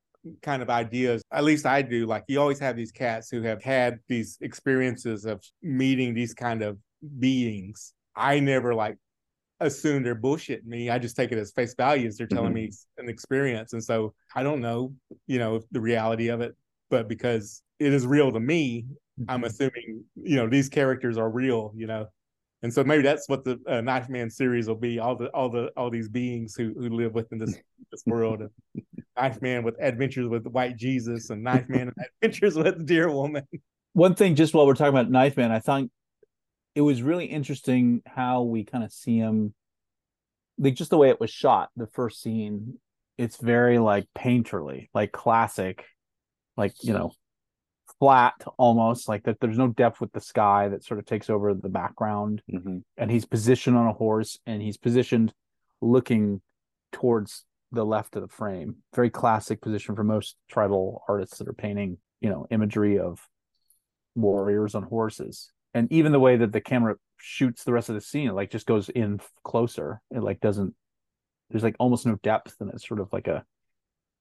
kind 0.42 0.62
of 0.62 0.70
ideas, 0.70 1.22
at 1.32 1.44
least 1.44 1.66
I 1.66 1.82
do, 1.82 2.06
like 2.06 2.24
you 2.28 2.40
always 2.40 2.58
have 2.60 2.76
these 2.76 2.92
cats 2.92 3.30
who 3.30 3.42
have 3.42 3.62
had 3.62 3.98
these 4.08 4.38
experiences 4.40 5.24
of 5.24 5.42
meeting 5.62 6.14
these 6.14 6.34
kind 6.34 6.62
of 6.62 6.78
beings. 7.18 7.92
I 8.16 8.40
never 8.40 8.74
like 8.74 8.96
assume 9.60 10.02
they're 10.02 10.14
bullshitting 10.14 10.66
me. 10.66 10.90
I 10.90 10.98
just 10.98 11.16
take 11.16 11.32
it 11.32 11.38
as 11.38 11.52
face 11.52 11.74
value 11.74 12.08
as 12.08 12.16
they're 12.16 12.26
telling 12.26 12.52
me 12.52 12.70
an 12.98 13.08
experience. 13.08 13.72
And 13.72 13.82
so 13.82 14.14
I 14.34 14.42
don't 14.42 14.60
know, 14.60 14.92
you 15.26 15.38
know, 15.38 15.60
the 15.70 15.80
reality 15.80 16.28
of 16.28 16.40
it, 16.40 16.54
but 16.90 17.08
because 17.08 17.62
it 17.78 17.92
is 17.92 18.06
real 18.06 18.32
to 18.32 18.40
me, 18.40 18.86
I'm 19.28 19.44
assuming, 19.44 20.04
you 20.14 20.36
know, 20.36 20.48
these 20.48 20.68
characters 20.68 21.16
are 21.16 21.30
real, 21.30 21.72
you 21.74 21.86
know. 21.86 22.06
And 22.62 22.72
so 22.72 22.82
maybe 22.84 23.02
that's 23.02 23.28
what 23.28 23.44
the 23.44 23.60
uh, 23.66 23.80
Knife 23.80 24.08
Man 24.08 24.28
series 24.28 24.66
will 24.66 24.76
be 24.76 24.98
all 24.98 25.14
the 25.14 25.26
all 25.28 25.48
the 25.48 25.70
all 25.76 25.90
these 25.90 26.08
beings 26.08 26.54
who 26.56 26.74
who 26.76 26.88
live 26.88 27.14
within 27.14 27.38
this 27.38 27.54
this 27.90 28.02
world. 28.06 28.40
And 28.40 28.50
Knife 29.16 29.40
Man 29.40 29.62
with 29.62 29.76
adventures 29.80 30.28
with 30.28 30.46
White 30.46 30.76
Jesus 30.76 31.30
and 31.30 31.42
Knife 31.42 31.68
Man 31.68 31.92
and 31.96 32.06
adventures 32.22 32.56
with 32.56 32.86
Deer 32.86 33.10
Woman. 33.10 33.46
One 33.92 34.14
thing, 34.14 34.34
just 34.34 34.52
while 34.52 34.66
we're 34.66 34.74
talking 34.74 34.94
about 34.94 35.10
Knife 35.10 35.36
Man, 35.36 35.52
I 35.52 35.60
thought 35.60 35.84
it 36.76 36.82
was 36.82 37.02
really 37.02 37.24
interesting 37.24 38.02
how 38.06 38.42
we 38.42 38.62
kind 38.62 38.84
of 38.84 38.92
see 38.92 39.16
him, 39.16 39.54
like 40.58 40.74
just 40.74 40.90
the 40.90 40.98
way 40.98 41.08
it 41.08 41.18
was 41.18 41.30
shot. 41.30 41.70
The 41.74 41.86
first 41.86 42.20
scene, 42.20 42.78
it's 43.16 43.38
very 43.38 43.78
like 43.78 44.06
painterly, 44.16 44.88
like 44.92 45.10
classic, 45.10 45.86
like 46.54 46.74
you 46.82 46.92
know, 46.92 47.12
flat 47.98 48.34
almost. 48.58 49.08
Like 49.08 49.24
that, 49.24 49.40
there's 49.40 49.56
no 49.56 49.68
depth 49.68 50.02
with 50.02 50.12
the 50.12 50.20
sky 50.20 50.68
that 50.68 50.84
sort 50.84 51.00
of 51.00 51.06
takes 51.06 51.30
over 51.30 51.54
the 51.54 51.70
background. 51.70 52.42
Mhm. 52.52 52.82
and 52.98 53.10
he's 53.10 53.24
positioned 53.24 53.76
on 53.76 53.86
a 53.86 53.94
horse 53.94 54.38
and 54.46 54.60
he's 54.60 54.76
positioned 54.76 55.32
looking 55.80 56.42
towards 56.92 57.44
the 57.72 57.84
left 57.84 58.16
of 58.16 58.22
the 58.22 58.28
frame 58.28 58.76
very 58.94 59.10
classic 59.10 59.60
position 59.60 59.94
for 59.96 60.04
most 60.04 60.36
tribal 60.48 61.02
artists 61.08 61.38
that 61.38 61.48
are 61.48 61.52
painting 61.52 61.98
you 62.20 62.30
know 62.30 62.46
imagery 62.50 62.98
of 62.98 63.28
warriors 64.14 64.74
on 64.74 64.84
horses 64.84 65.50
and 65.76 65.92
even 65.92 66.10
the 66.10 66.18
way 66.18 66.38
that 66.38 66.52
the 66.52 66.60
camera 66.60 66.96
shoots 67.18 67.62
the 67.62 67.72
rest 67.72 67.90
of 67.90 67.94
the 67.94 68.00
scene 68.00 68.28
it 68.28 68.32
like 68.32 68.50
just 68.50 68.66
goes 68.66 68.88
in 68.88 69.20
closer. 69.44 70.00
It 70.10 70.22
like 70.22 70.40
doesn't 70.40 70.74
there's 71.50 71.62
like 71.62 71.76
almost 71.78 72.06
no 72.06 72.16
depth 72.22 72.56
and 72.60 72.70
it's 72.72 72.88
sort 72.88 72.98
of 72.98 73.12
like 73.12 73.28
a 73.28 73.44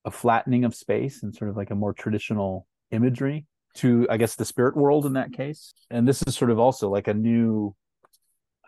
a 0.04 0.12
flattening 0.12 0.66
of 0.66 0.76
space 0.76 1.24
and 1.24 1.34
sort 1.34 1.50
of 1.50 1.56
like 1.56 1.72
a 1.72 1.76
more 1.76 1.94
traditional 1.94 2.68
imagery 2.92 3.46
to 3.74 4.06
i 4.10 4.18
guess 4.18 4.36
the 4.36 4.46
spirit 4.46 4.76
world 4.76 5.06
in 5.06 5.14
that 5.14 5.32
case. 5.32 5.74
And 5.90 6.06
this 6.06 6.22
is 6.24 6.36
sort 6.36 6.52
of 6.52 6.60
also 6.60 6.90
like 6.90 7.08
a 7.08 7.14
new 7.14 7.74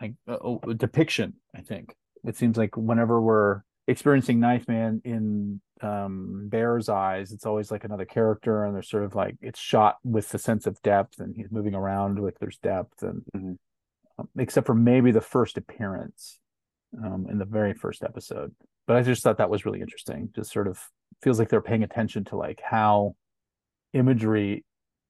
like 0.00 0.14
a, 0.26 0.56
a 0.66 0.74
depiction 0.74 1.34
i 1.54 1.60
think. 1.60 1.94
It 2.24 2.36
seems 2.36 2.56
like 2.56 2.74
whenever 2.74 3.20
we're 3.20 3.60
experiencing 3.88 4.38
knife 4.38 4.68
man 4.68 5.00
in 5.04 5.60
um 5.82 6.46
bear's 6.48 6.88
eyes 6.88 7.32
it's 7.32 7.46
always 7.46 7.70
like 7.70 7.84
another 7.84 8.04
character 8.04 8.64
and 8.64 8.74
they're 8.74 8.82
sort 8.82 9.02
of 9.04 9.14
like 9.14 9.34
it's 9.40 9.58
shot 9.58 9.96
with 10.04 10.28
the 10.28 10.38
sense 10.38 10.66
of 10.66 10.80
depth 10.82 11.18
and 11.20 11.34
he's 11.34 11.50
moving 11.50 11.74
around 11.74 12.18
with 12.20 12.38
there's 12.38 12.58
depth 12.58 13.02
and 13.02 13.22
Mhm. 13.34 13.56
um, 14.18 14.28
except 14.36 14.66
for 14.66 14.74
maybe 14.74 15.10
the 15.10 15.20
first 15.20 15.56
appearance 15.56 16.38
um 17.04 17.26
in 17.30 17.38
the 17.38 17.44
very 17.44 17.72
first 17.74 18.02
episode 18.02 18.54
but 18.86 18.96
i 18.96 19.02
just 19.02 19.22
thought 19.22 19.38
that 19.38 19.50
was 19.50 19.64
really 19.64 19.80
interesting 19.80 20.30
just 20.34 20.52
sort 20.52 20.68
of 20.68 20.78
feels 21.22 21.38
like 21.38 21.48
they're 21.48 21.60
paying 21.62 21.82
attention 21.84 22.24
to 22.24 22.36
like 22.36 22.60
how 22.62 23.14
imagery 23.94 24.64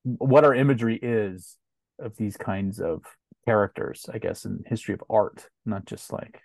what 0.04 0.44
our 0.44 0.54
imagery 0.54 0.99
is 1.02 1.56
of 1.99 2.16
these 2.16 2.37
kinds 2.37 2.78
of 2.80 3.02
characters 3.47 4.06
i 4.12 4.18
guess 4.18 4.44
in 4.44 4.62
history 4.66 4.94
of 4.94 5.02
art 5.11 5.49
not 5.66 5.85
just 5.85 6.12
like 6.12 6.40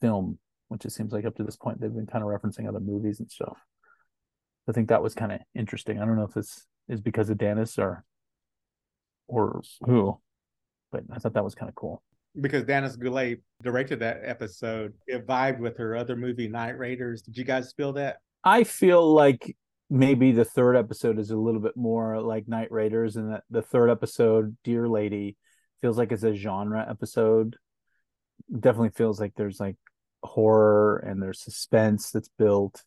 film 0.00 0.38
which 0.72 0.84
it 0.84 0.90
seems 0.90 1.12
like 1.12 1.24
up 1.24 1.36
to 1.36 1.44
this 1.44 1.56
point 1.56 1.80
they've 1.80 1.94
been 1.94 2.06
kind 2.06 2.24
of 2.24 2.30
referencing 2.30 2.68
other 2.68 2.80
movies 2.80 3.20
and 3.20 3.30
stuff 3.30 3.58
i 4.68 4.72
think 4.72 4.88
that 4.88 5.02
was 5.02 5.14
kind 5.14 5.32
of 5.32 5.40
interesting 5.54 6.00
i 6.00 6.04
don't 6.04 6.16
know 6.16 6.24
if 6.24 6.34
this 6.34 6.66
is 6.88 7.00
because 7.00 7.30
of 7.30 7.38
Danis 7.38 7.78
or 7.78 8.04
or 9.28 9.62
who 9.86 10.18
but 10.90 11.02
i 11.12 11.18
thought 11.18 11.34
that 11.34 11.44
was 11.44 11.54
kind 11.54 11.68
of 11.68 11.74
cool 11.74 12.02
Because 12.40 12.64
Danis 12.64 12.98
Goulet 12.98 13.40
directed 13.62 14.00
that 14.00 14.22
episode. 14.24 14.94
It 15.06 15.26
vibed 15.26 15.60
with 15.60 15.76
her 15.76 15.94
other 15.94 16.16
movie, 16.16 16.48
Night 16.48 16.78
Raiders. 16.78 17.20
Did 17.20 17.36
you 17.36 17.44
guys 17.44 17.74
feel 17.76 17.92
that? 17.92 18.16
I 18.42 18.64
feel 18.64 19.12
like 19.12 19.54
maybe 19.90 20.32
the 20.32 20.46
third 20.46 20.74
episode 20.74 21.18
is 21.18 21.30
a 21.30 21.36
little 21.36 21.60
bit 21.60 21.76
more 21.76 22.22
like 22.22 22.48
Night 22.48 22.72
Raiders, 22.72 23.16
and 23.16 23.32
that 23.32 23.42
the 23.50 23.60
third 23.60 23.90
episode, 23.90 24.56
Deer 24.64 24.88
Lady, 24.88 25.36
feels 25.82 25.98
like 25.98 26.10
it's 26.10 26.22
a 26.22 26.34
genre 26.34 26.82
episode. 26.88 27.56
Definitely 28.50 28.96
feels 28.96 29.20
like 29.20 29.34
there's 29.36 29.60
like 29.60 29.76
horror 30.22 30.98
and 30.98 31.22
there's 31.22 31.40
suspense 31.40 32.10
that's 32.10 32.30
built. 32.38 32.82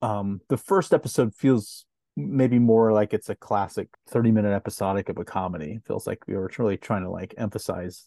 Um, 0.00 0.40
the 0.48 0.56
first 0.56 0.92
episode 0.92 1.34
feels 1.34 1.84
maybe 2.16 2.58
more 2.58 2.92
like 2.92 3.14
it's 3.14 3.30
a 3.30 3.34
classic 3.34 3.88
30 4.08 4.32
minute 4.32 4.52
episodic 4.52 5.08
of 5.08 5.18
a 5.18 5.24
comedy. 5.24 5.74
It 5.74 5.86
feels 5.86 6.06
like 6.06 6.26
we 6.26 6.34
were 6.34 6.50
really 6.58 6.76
trying 6.76 7.04
to 7.04 7.10
like 7.10 7.34
emphasize 7.38 8.06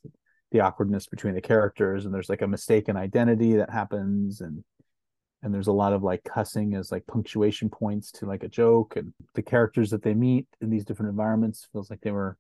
the 0.51 0.59
awkwardness 0.59 1.07
between 1.07 1.33
the 1.33 1.41
characters 1.41 2.05
and 2.05 2.13
there's 2.13 2.29
like 2.29 2.41
a 2.41 2.47
mistaken 2.47 2.95
identity 2.95 3.55
that 3.55 3.69
happens 3.69 4.41
and 4.41 4.63
and 5.41 5.53
there's 5.53 5.67
a 5.67 5.73
lot 5.73 5.93
of 5.93 6.01
like 6.01 6.23
cussing 6.23 6.75
as 6.75 6.91
like 6.91 7.05
punctuation 7.07 7.69
points 7.69 8.11
to 8.11 8.25
like 8.25 8.43
a 8.43 8.47
joke 8.47 8.95
and 8.95 9.13
the 9.33 9.41
characters 9.41 9.89
that 9.89 10.01
they 10.01 10.13
meet 10.13 10.47
in 10.61 10.69
these 10.69 10.85
different 10.85 11.09
environments 11.09 11.67
feels 11.71 11.89
like 11.89 11.99
they 12.01 12.11
were 12.11 12.37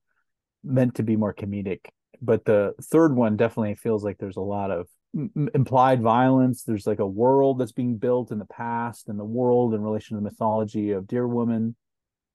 meant 0.63 0.95
to 0.95 1.03
be 1.03 1.15
more 1.15 1.33
comedic 1.33 1.79
but 2.21 2.45
the 2.45 2.73
third 2.83 3.15
one 3.15 3.35
definitely 3.35 3.75
feels 3.75 4.03
like 4.03 4.17
there's 4.17 4.37
a 4.37 4.41
lot 4.41 4.71
of 4.71 4.87
m- 5.15 5.49
implied 5.53 6.01
violence. 6.01 6.63
There's 6.63 6.87
like 6.87 6.99
a 6.99 7.07
world 7.07 7.59
that's 7.59 7.71
being 7.71 7.97
built 7.97 8.31
in 8.31 8.39
the 8.39 8.45
past 8.45 9.09
and 9.09 9.19
the 9.19 9.25
world 9.25 9.73
in 9.73 9.81
relation 9.81 10.15
to 10.15 10.21
the 10.21 10.29
mythology 10.29 10.91
of 10.91 11.07
deer 11.07 11.27
woman 11.27 11.75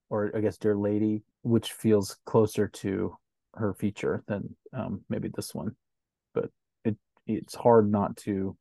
or 0.09 0.33
i 0.37 0.41
guess 0.41 0.59
deer 0.59 0.77
lady 0.77 1.23
which 1.43 1.73
feels 1.73 2.17
closer 2.27 2.69
to 2.69 3.17
her 3.55 3.75
feature 3.75 4.23
than 4.27 4.55
um, 4.73 5.03
maybe 5.09 5.31
this 5.35 5.55
one. 5.55 5.75
But 6.35 6.51
it 6.85 6.97
it's 7.27 7.55
hard 7.55 7.91
not 7.91 8.17
to 8.19 8.57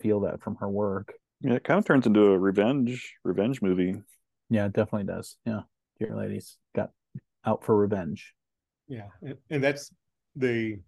feel 0.00 0.20
that 0.20 0.42
from 0.42 0.56
her 0.56 0.68
work. 0.68 1.12
Yeah, 1.40 1.54
it 1.54 1.64
kind 1.64 1.78
of 1.78 1.84
turns 1.84 2.06
into 2.06 2.32
a 2.32 2.38
revenge 2.38 3.14
revenge 3.24 3.62
movie. 3.62 3.94
yeah 4.48 4.66
it 4.66 4.72
definitely 4.72 5.12
does. 5.12 5.36
Yeah. 5.44 5.60
Dear 5.98 6.16
ladies 6.16 6.56
got 6.74 6.90
out 7.44 7.64
for 7.64 7.76
revenge. 7.76 8.34
Yeah, 8.88 9.08
and, 9.22 9.36
and 9.50 9.62
that's 9.62 9.92
the 10.34 10.78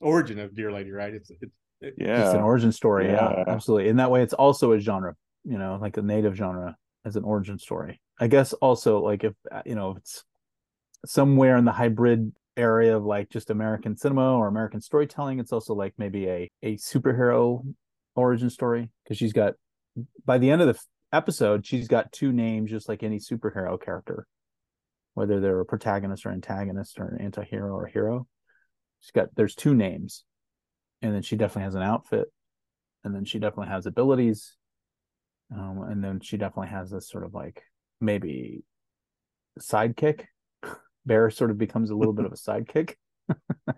origin 0.00 0.38
of 0.38 0.54
Deer 0.54 0.72
Lady, 0.72 0.90
right? 0.90 1.14
It's 1.14 1.30
it's 1.30 1.42
it, 1.42 1.50
Yeah. 1.80 2.24
it's 2.24 2.34
an 2.34 2.42
origin 2.42 2.72
story 2.72 3.06
yeah. 3.06 3.32
Yeah. 3.38 3.44
absolutely 3.46 3.88
in 3.88 3.96
that 3.96 4.10
way 4.10 4.22
it's 4.22 4.34
also 4.34 4.72
a 4.72 4.78
genre 4.78 5.14
you 5.44 5.58
know 5.58 5.78
like 5.80 5.96
a 5.96 6.02
native 6.02 6.36
genre 6.36 6.76
as 7.04 7.16
an 7.16 7.24
origin 7.24 7.58
story 7.58 8.00
i 8.18 8.26
guess 8.26 8.52
also 8.54 9.00
like 9.00 9.24
if 9.24 9.34
uh, 9.50 9.62
you 9.64 9.74
know 9.74 9.92
if 9.92 9.98
it's 9.98 10.24
somewhere 11.06 11.56
in 11.56 11.64
the 11.64 11.72
hybrid 11.72 12.32
area 12.56 12.96
of 12.96 13.04
like 13.04 13.30
just 13.30 13.48
american 13.48 13.96
cinema 13.96 14.36
or 14.36 14.48
american 14.48 14.80
storytelling 14.80 15.38
it's 15.38 15.52
also 15.52 15.74
like 15.74 15.94
maybe 15.96 16.28
a 16.28 16.50
a 16.62 16.76
superhero 16.76 17.64
origin 18.14 18.50
story 18.50 18.90
because 19.02 19.16
she's 19.16 19.32
got 19.32 19.54
by 20.26 20.36
the 20.36 20.50
end 20.50 20.60
of 20.60 20.68
the 20.68 20.78
episode 21.12 21.64
she's 21.64 21.88
got 21.88 22.12
two 22.12 22.32
names 22.32 22.70
just 22.70 22.88
like 22.88 23.02
any 23.02 23.18
superhero 23.18 23.80
character 23.80 24.26
whether 25.14 25.40
they're 25.40 25.60
a 25.60 25.64
protagonist 25.64 26.26
or 26.26 26.30
antagonist 26.30 27.00
or 27.00 27.08
an 27.08 27.20
anti-hero 27.20 27.72
or 27.74 27.86
hero 27.86 28.26
she's 29.00 29.10
got 29.12 29.28
there's 29.34 29.54
two 29.54 29.74
names 29.74 30.24
and 31.02 31.14
then 31.14 31.22
she 31.22 31.36
definitely 31.36 31.64
has 31.64 31.74
an 31.74 31.82
outfit 31.82 32.28
and 33.04 33.14
then 33.14 33.24
she 33.24 33.38
definitely 33.38 33.72
has 33.72 33.86
abilities 33.86 34.56
um, 35.54 35.82
and 35.88 36.02
then 36.02 36.20
she 36.20 36.36
definitely 36.36 36.68
has 36.70 36.90
this 36.90 37.08
sort 37.08 37.24
of 37.24 37.34
like 37.34 37.62
maybe 38.00 38.62
sidekick. 39.58 40.26
Bear 41.06 41.30
sort 41.30 41.50
of 41.50 41.58
becomes 41.58 41.90
a 41.90 41.94
little 41.94 42.12
bit 42.12 42.26
of 42.26 42.32
a 42.32 42.36
sidekick. 42.36 42.94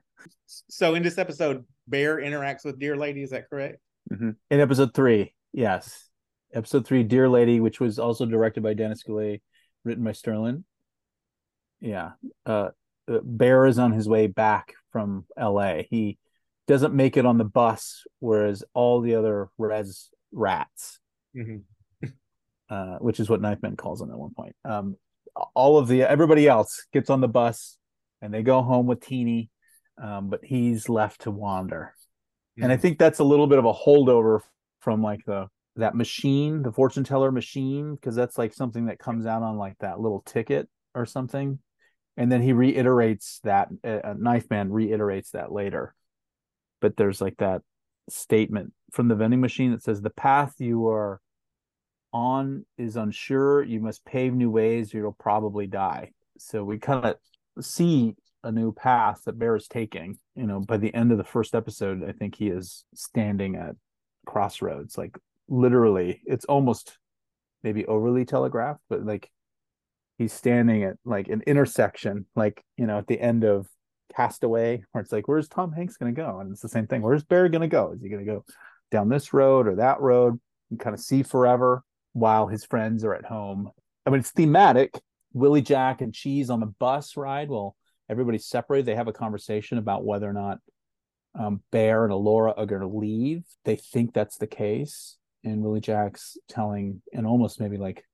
So 0.68 0.94
in 0.94 1.02
this 1.02 1.18
episode, 1.18 1.64
Bear 1.88 2.18
interacts 2.18 2.64
with 2.64 2.78
Deer 2.78 2.96
Lady. 2.96 3.22
Is 3.22 3.30
that 3.30 3.48
correct? 3.48 3.78
in 4.10 4.36
episode 4.50 4.94
three 4.94 5.34
yes. 5.52 6.08
Episode 6.52 6.86
three 6.86 7.02
deer 7.02 7.28
lady 7.28 7.60
which 7.60 7.80
was 7.80 7.98
also 7.98 8.26
directed 8.26 8.62
by 8.62 8.74
danis 8.74 9.04
goulet 9.04 9.40
written 9.84 10.04
by 10.04 10.12
sterling. 10.12 10.64
Yeah. 11.80 12.10
Uh 12.44 12.68
uh, 13.10 13.18
bear 13.22 13.66
is 13.66 13.78
on 13.78 13.92
his 13.92 14.08
way 14.08 14.26
back 14.26 14.74
from 14.90 15.24
la 15.36 15.78
he 15.88 16.18
doesn't 16.66 16.94
make 16.94 17.16
it 17.16 17.26
on 17.26 17.38
the 17.38 17.44
bus 17.44 18.04
whereas 18.20 18.64
all 18.74 19.00
the 19.00 19.14
other 19.14 19.48
res 19.58 20.10
rats 20.32 20.98
hmm 21.34 21.58
uh, 22.72 22.96
which 23.00 23.20
is 23.20 23.28
what 23.28 23.42
Knifeman 23.42 23.76
calls 23.76 23.98
them 23.98 24.10
at 24.10 24.18
one 24.18 24.32
point. 24.34 24.56
Um, 24.64 24.96
all 25.54 25.76
of 25.76 25.88
the 25.88 26.04
everybody 26.04 26.48
else 26.48 26.86
gets 26.90 27.10
on 27.10 27.20
the 27.20 27.28
bus 27.28 27.76
and 28.22 28.32
they 28.32 28.42
go 28.42 28.62
home 28.62 28.86
with 28.86 29.00
Teenie, 29.00 29.50
um, 30.02 30.30
but 30.30 30.40
he's 30.42 30.88
left 30.88 31.22
to 31.22 31.30
wander. 31.30 31.94
And 32.58 32.72
I 32.72 32.78
think 32.78 32.98
that's 32.98 33.18
a 33.18 33.24
little 33.24 33.46
bit 33.46 33.58
of 33.58 33.66
a 33.66 33.74
holdover 33.74 34.40
from 34.80 35.02
like 35.02 35.20
the 35.26 35.48
that 35.76 35.94
machine, 35.94 36.62
the 36.62 36.72
fortune 36.72 37.04
teller 37.04 37.30
machine, 37.30 37.94
because 37.94 38.14
that's 38.14 38.38
like 38.38 38.54
something 38.54 38.86
that 38.86 38.98
comes 38.98 39.26
out 39.26 39.42
on 39.42 39.58
like 39.58 39.76
that 39.80 40.00
little 40.00 40.22
ticket 40.24 40.66
or 40.94 41.04
something. 41.04 41.58
And 42.16 42.32
then 42.32 42.40
he 42.40 42.54
reiterates 42.54 43.40
that 43.44 43.68
uh, 43.84 44.14
Knife 44.16 44.48
Man 44.48 44.70
reiterates 44.70 45.32
that 45.32 45.52
later. 45.52 45.94
But 46.82 46.98
there's 46.98 47.22
like 47.22 47.38
that 47.38 47.62
statement 48.10 48.74
from 48.90 49.08
the 49.08 49.14
vending 49.14 49.40
machine 49.40 49.70
that 49.70 49.82
says 49.82 50.02
the 50.02 50.10
path 50.10 50.56
you 50.58 50.88
are 50.88 51.20
on 52.12 52.66
is 52.76 52.96
unsure. 52.96 53.62
You 53.62 53.80
must 53.80 54.04
pave 54.04 54.34
new 54.34 54.50
ways, 54.50 54.94
or 54.94 54.98
you'll 54.98 55.16
probably 55.18 55.66
die. 55.66 56.10
So 56.38 56.62
we 56.64 56.78
kind 56.78 57.06
of 57.06 57.64
see 57.64 58.16
a 58.44 58.52
new 58.52 58.72
path 58.72 59.22
that 59.24 59.38
Bear 59.38 59.56
is 59.56 59.68
taking. 59.68 60.18
You 60.34 60.46
know, 60.46 60.60
by 60.60 60.76
the 60.76 60.94
end 60.94 61.12
of 61.12 61.18
the 61.18 61.24
first 61.24 61.54
episode, 61.54 62.02
I 62.06 62.12
think 62.12 62.34
he 62.34 62.48
is 62.48 62.84
standing 62.94 63.56
at 63.56 63.76
crossroads. 64.26 64.98
Like 64.98 65.16
literally, 65.48 66.20
it's 66.26 66.44
almost 66.44 66.98
maybe 67.62 67.86
overly 67.86 68.24
telegraphed, 68.24 68.82
but 68.90 69.06
like 69.06 69.30
he's 70.18 70.32
standing 70.32 70.84
at 70.84 70.96
like 71.04 71.28
an 71.28 71.42
intersection, 71.46 72.26
like 72.34 72.62
you 72.76 72.86
know, 72.86 72.98
at 72.98 73.06
the 73.06 73.20
end 73.20 73.44
of 73.44 73.68
Castaway, 74.14 74.82
where 74.92 75.02
it's 75.02 75.12
like, 75.12 75.28
where's 75.28 75.48
Tom 75.48 75.72
Hanks 75.72 75.96
gonna 75.96 76.12
go? 76.12 76.40
And 76.40 76.52
it's 76.52 76.62
the 76.62 76.68
same 76.68 76.86
thing. 76.86 77.02
Where's 77.02 77.24
Bear 77.24 77.48
gonna 77.48 77.68
go? 77.68 77.92
Is 77.92 78.02
he 78.02 78.08
gonna 78.08 78.24
go 78.24 78.44
down 78.90 79.08
this 79.08 79.32
road 79.32 79.66
or 79.66 79.76
that 79.76 80.00
road? 80.00 80.38
And 80.70 80.80
kind 80.80 80.94
of 80.94 81.00
see 81.00 81.22
forever 81.22 81.84
while 82.12 82.46
his 82.46 82.64
friends 82.64 83.04
are 83.04 83.14
at 83.14 83.24
home. 83.24 83.70
I 84.06 84.10
mean, 84.10 84.20
it's 84.20 84.30
thematic. 84.30 84.98
Willie 85.32 85.62
Jack 85.62 86.00
and 86.00 86.14
Cheese 86.14 86.50
on 86.50 86.60
the 86.60 86.66
bus 86.66 87.16
ride. 87.16 87.48
Well, 87.48 87.76
everybody's 88.08 88.46
separated. 88.46 88.86
They 88.86 88.94
have 88.94 89.08
a 89.08 89.12
conversation 89.12 89.78
about 89.78 90.04
whether 90.04 90.28
or 90.28 90.32
not 90.32 90.58
um, 91.38 91.62
Bear 91.70 92.04
and 92.04 92.12
Elora 92.12 92.56
are 92.56 92.66
going 92.66 92.82
to 92.82 92.86
leave. 92.88 93.44
They 93.64 93.76
think 93.76 94.12
that's 94.12 94.36
the 94.36 94.46
case. 94.46 95.16
And 95.44 95.62
Willie 95.62 95.80
Jack's 95.80 96.36
telling, 96.48 97.02
and 97.12 97.26
almost 97.26 97.60
maybe 97.60 97.76
like 97.76 98.04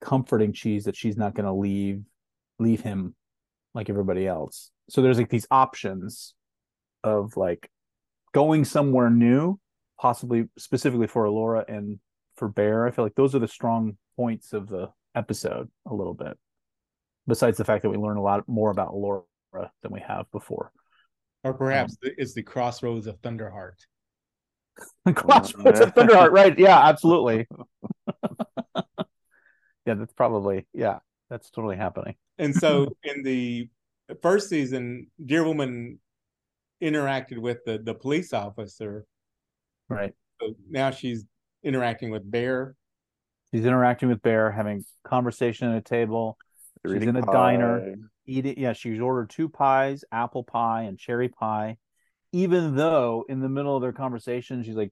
comforting 0.00 0.52
Cheese 0.52 0.84
that 0.84 0.96
she's 0.96 1.16
not 1.16 1.34
going 1.34 1.46
to 1.46 1.52
leave, 1.52 2.02
leave 2.58 2.80
him 2.80 3.14
like 3.74 3.90
everybody 3.90 4.26
else. 4.26 4.70
So 4.88 5.02
there's 5.02 5.18
like 5.18 5.30
these 5.30 5.46
options 5.50 6.34
of 7.02 7.36
like 7.36 7.70
going 8.32 8.64
somewhere 8.64 9.10
new, 9.10 9.58
possibly 10.00 10.48
specifically 10.58 11.06
for 11.06 11.24
Elora 11.26 11.64
and 11.68 11.98
for 12.36 12.48
Bear. 12.48 12.86
I 12.86 12.90
feel 12.90 13.04
like 13.04 13.14
those 13.14 13.34
are 13.34 13.38
the 13.38 13.48
strong 13.48 13.96
points 14.16 14.52
of 14.52 14.68
the 14.68 14.90
episode 15.14 15.68
a 15.86 15.94
little 15.94 16.14
bit. 16.14 16.36
Besides 17.26 17.56
the 17.56 17.64
fact 17.64 17.82
that 17.82 17.90
we 17.90 17.96
learn 17.96 18.16
a 18.18 18.22
lot 18.22 18.46
more 18.48 18.70
about 18.70 18.92
Elora 18.92 19.22
than 19.82 19.92
we 19.92 20.00
have 20.00 20.30
before. 20.32 20.70
or 21.42 21.54
perhaps 21.54 21.92
um, 21.92 21.96
the- 22.02 22.20
it's 22.20 22.34
the 22.34 22.42
crossroads 22.42 23.06
of 23.06 23.20
Thunderheart. 23.22 23.76
Crossroads 25.14 25.78
of 25.80 25.94
Thunderheart, 25.94 26.32
right? 26.32 26.58
Yeah, 26.58 26.78
absolutely. 26.78 27.46
yeah, 29.86 29.94
that's 29.94 30.12
probably 30.14 30.66
yeah, 30.72 30.98
that's 31.30 31.50
totally 31.50 31.76
happening. 31.76 32.16
And 32.38 32.54
so 32.54 32.88
in 33.04 33.22
the 33.22 33.68
first 34.22 34.48
season, 34.48 35.08
Deer 35.24 35.44
Woman 35.44 35.98
interacted 36.82 37.38
with 37.38 37.58
the 37.64 37.78
the 37.78 37.94
police 37.94 38.32
officer. 38.32 39.06
Right. 39.88 40.12
So 40.40 40.54
now 40.68 40.90
she's 40.90 41.24
interacting 41.62 42.10
with 42.10 42.28
Bear. 42.30 42.74
She's 43.52 43.64
interacting 43.64 44.08
with 44.08 44.22
Bear, 44.22 44.50
having 44.50 44.84
conversation 45.04 45.68
at 45.70 45.76
a 45.76 45.80
table. 45.80 46.36
They're 46.82 46.98
She's 46.98 47.08
in 47.08 47.16
a 47.16 47.22
diner. 47.22 47.94
eating 48.26 48.54
yeah 48.58 48.72
she's 48.72 49.00
ordered 49.00 49.28
two 49.30 49.48
pies 49.48 50.04
apple 50.10 50.42
pie 50.44 50.82
and 50.82 50.98
cherry 50.98 51.28
pie 51.28 51.76
even 52.32 52.74
though 52.74 53.24
in 53.28 53.40
the 53.40 53.48
middle 53.50 53.76
of 53.76 53.82
their 53.82 53.92
conversation 53.92 54.62
she's 54.62 54.74
like 54.74 54.90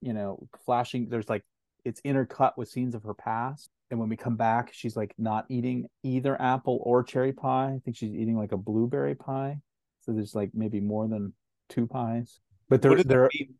you 0.00 0.12
know 0.12 0.48
flashing 0.64 1.08
there's 1.08 1.28
like 1.28 1.44
it's 1.84 2.00
intercut 2.02 2.52
with 2.56 2.68
scenes 2.68 2.94
of 2.94 3.02
her 3.02 3.14
past 3.14 3.70
and 3.90 3.98
when 3.98 4.08
we 4.08 4.16
come 4.16 4.36
back 4.36 4.70
she's 4.72 4.96
like 4.96 5.14
not 5.18 5.44
eating 5.48 5.86
either 6.02 6.40
apple 6.40 6.80
or 6.82 7.02
cherry 7.02 7.32
pie 7.32 7.72
i 7.76 7.80
think 7.84 7.96
she's 7.96 8.14
eating 8.14 8.36
like 8.36 8.52
a 8.52 8.56
blueberry 8.56 9.14
pie 9.14 9.56
so 10.00 10.12
there's 10.12 10.34
like 10.34 10.50
maybe 10.54 10.80
more 10.80 11.08
than 11.08 11.32
two 11.68 11.86
pies 11.86 12.40
but 12.68 12.82
What 12.84 12.98
that 13.08 13.30
mean 13.34 13.54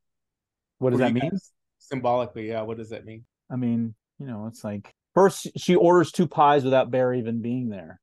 what 0.78 0.90
does 0.90 1.00
for 1.00 1.06
that 1.06 1.12
mean 1.12 1.30
guys? 1.30 1.52
Symbolically, 1.78 2.48
yeah. 2.48 2.62
What 2.62 2.78
does 2.78 2.90
that 2.90 3.04
mean? 3.04 3.24
I 3.50 3.56
mean, 3.56 3.94
you 4.18 4.26
know, 4.26 4.46
it's 4.46 4.64
like 4.64 4.92
first 5.14 5.48
she 5.56 5.74
orders 5.74 6.12
two 6.12 6.26
pies 6.26 6.64
without 6.64 6.90
Bear 6.90 7.14
even 7.14 7.42
being 7.42 7.68
there. 7.68 8.00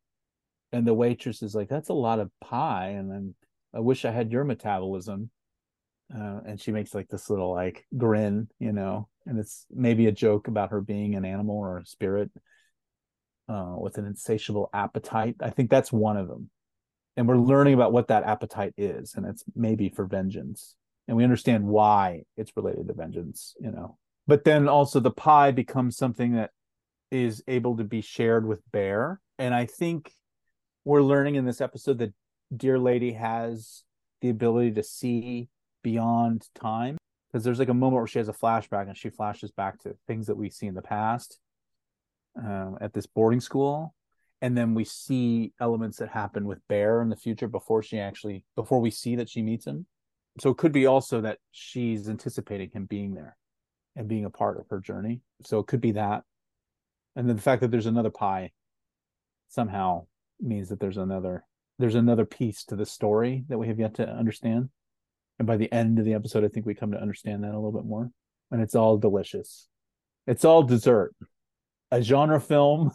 And 0.71 0.85
the 0.85 0.93
waitress 0.93 1.41
is 1.41 1.55
like, 1.55 1.69
that's 1.69 1.89
a 1.89 1.93
lot 1.93 2.19
of 2.19 2.31
pie. 2.41 2.89
And 2.89 3.09
then 3.09 3.35
I 3.73 3.79
wish 3.79 4.03
I 4.03 4.11
had 4.11 4.31
your 4.31 4.43
metabolism. 4.43 5.29
Uh, 6.13 6.39
and 6.45 6.59
she 6.59 6.71
makes 6.71 6.93
like 6.93 7.07
this 7.07 7.29
little 7.29 7.51
like 7.51 7.85
grin, 7.97 8.47
you 8.59 8.71
know, 8.71 9.07
and 9.25 9.39
it's 9.39 9.65
maybe 9.71 10.07
a 10.07 10.11
joke 10.11 10.47
about 10.47 10.71
her 10.71 10.81
being 10.81 11.15
an 11.15 11.25
animal 11.25 11.57
or 11.57 11.79
a 11.79 11.85
spirit 11.85 12.31
uh, 13.49 13.75
with 13.77 13.97
an 13.97 14.05
insatiable 14.05 14.69
appetite. 14.73 15.35
I 15.39 15.49
think 15.49 15.69
that's 15.69 15.91
one 15.91 16.17
of 16.17 16.27
them. 16.27 16.49
And 17.17 17.27
we're 17.27 17.37
learning 17.37 17.73
about 17.73 17.93
what 17.93 18.09
that 18.09 18.23
appetite 18.23 18.73
is. 18.77 19.13
And 19.15 19.25
it's 19.25 19.43
maybe 19.55 19.89
for 19.89 20.05
vengeance. 20.05 20.75
And 21.07 21.15
we 21.15 21.23
understand 21.23 21.65
why 21.65 22.23
it's 22.35 22.51
related 22.57 22.87
to 22.87 22.93
vengeance, 22.93 23.55
you 23.59 23.71
know 23.71 23.97
but 24.27 24.43
then 24.43 24.67
also 24.67 24.99
the 24.99 25.11
pie 25.11 25.51
becomes 25.51 25.97
something 25.97 26.33
that 26.33 26.51
is 27.11 27.43
able 27.47 27.77
to 27.77 27.83
be 27.83 28.01
shared 28.01 28.47
with 28.47 28.59
Bear. 28.71 29.21
And 29.37 29.53
I 29.53 29.65
think 29.65 30.11
we're 30.83 31.03
learning 31.03 31.35
in 31.35 31.45
this 31.45 31.61
episode 31.61 31.99
that 31.99 32.13
Deer 32.55 32.79
Lady 32.79 33.13
has 33.13 33.83
the 34.21 34.29
ability 34.29 34.71
to 34.73 34.83
see 34.83 35.49
beyond 35.83 36.47
time. 36.55 36.97
Because 37.35 37.43
there's 37.43 37.59
like 37.59 37.67
a 37.67 37.73
moment 37.73 37.99
where 37.99 38.07
she 38.07 38.19
has 38.19 38.29
a 38.29 38.33
flashback 38.33 38.87
and 38.87 38.97
she 38.97 39.09
flashes 39.09 39.51
back 39.51 39.77
to 39.79 39.97
things 40.07 40.27
that 40.27 40.37
we 40.37 40.49
see 40.49 40.67
in 40.67 40.73
the 40.73 40.81
past 40.81 41.37
uh, 42.41 42.75
at 42.79 42.93
this 42.93 43.07
boarding 43.07 43.41
school. 43.41 43.93
And 44.41 44.57
then 44.57 44.73
we 44.73 44.85
see 44.85 45.51
elements 45.59 45.97
that 45.97 46.07
happen 46.07 46.45
with 46.45 46.65
Bear 46.69 47.01
in 47.01 47.09
the 47.09 47.17
future 47.17 47.49
before 47.49 47.83
she 47.83 47.99
actually, 47.99 48.45
before 48.55 48.79
we 48.79 48.89
see 48.89 49.17
that 49.17 49.27
she 49.27 49.41
meets 49.41 49.67
him. 49.67 49.85
So 50.39 50.49
it 50.49 50.55
could 50.55 50.71
be 50.71 50.85
also 50.85 51.19
that 51.19 51.39
she's 51.51 52.07
anticipating 52.07 52.69
him 52.71 52.85
being 52.85 53.13
there 53.15 53.35
and 53.97 54.07
being 54.07 54.23
a 54.23 54.29
part 54.29 54.57
of 54.57 54.69
her 54.69 54.79
journey. 54.79 55.19
So 55.43 55.59
it 55.59 55.67
could 55.67 55.81
be 55.81 55.91
that. 55.91 56.23
And 57.17 57.27
then 57.27 57.35
the 57.35 57.41
fact 57.41 57.59
that 57.63 57.69
there's 57.69 57.85
another 57.85 58.11
pie 58.11 58.53
somehow 59.49 60.05
means 60.39 60.69
that 60.69 60.79
there's 60.79 60.95
another 60.95 61.43
there's 61.79 61.95
another 61.95 62.23
piece 62.23 62.63
to 62.63 62.77
the 62.77 62.85
story 62.85 63.43
that 63.49 63.57
we 63.57 63.67
have 63.67 63.77
yet 63.77 63.95
to 63.95 64.07
understand. 64.07 64.69
And 65.39 65.47
by 65.47 65.57
the 65.57 65.71
end 65.71 65.99
of 65.99 66.05
the 66.05 66.13
episode, 66.13 66.43
I 66.45 66.47
think 66.47 66.65
we 66.65 66.75
come 66.75 66.91
to 66.91 67.01
understand 67.01 67.43
that 67.43 67.51
a 67.51 67.55
little 67.59 67.71
bit 67.71 67.85
more. 67.85 68.09
And 68.51 68.61
it's 68.61 68.75
all 68.75 68.97
delicious. 68.97 69.67
It's 70.27 70.45
all 70.45 70.63
dessert. 70.63 71.13
A 71.91 72.01
genre 72.01 72.39
film. 72.39 72.91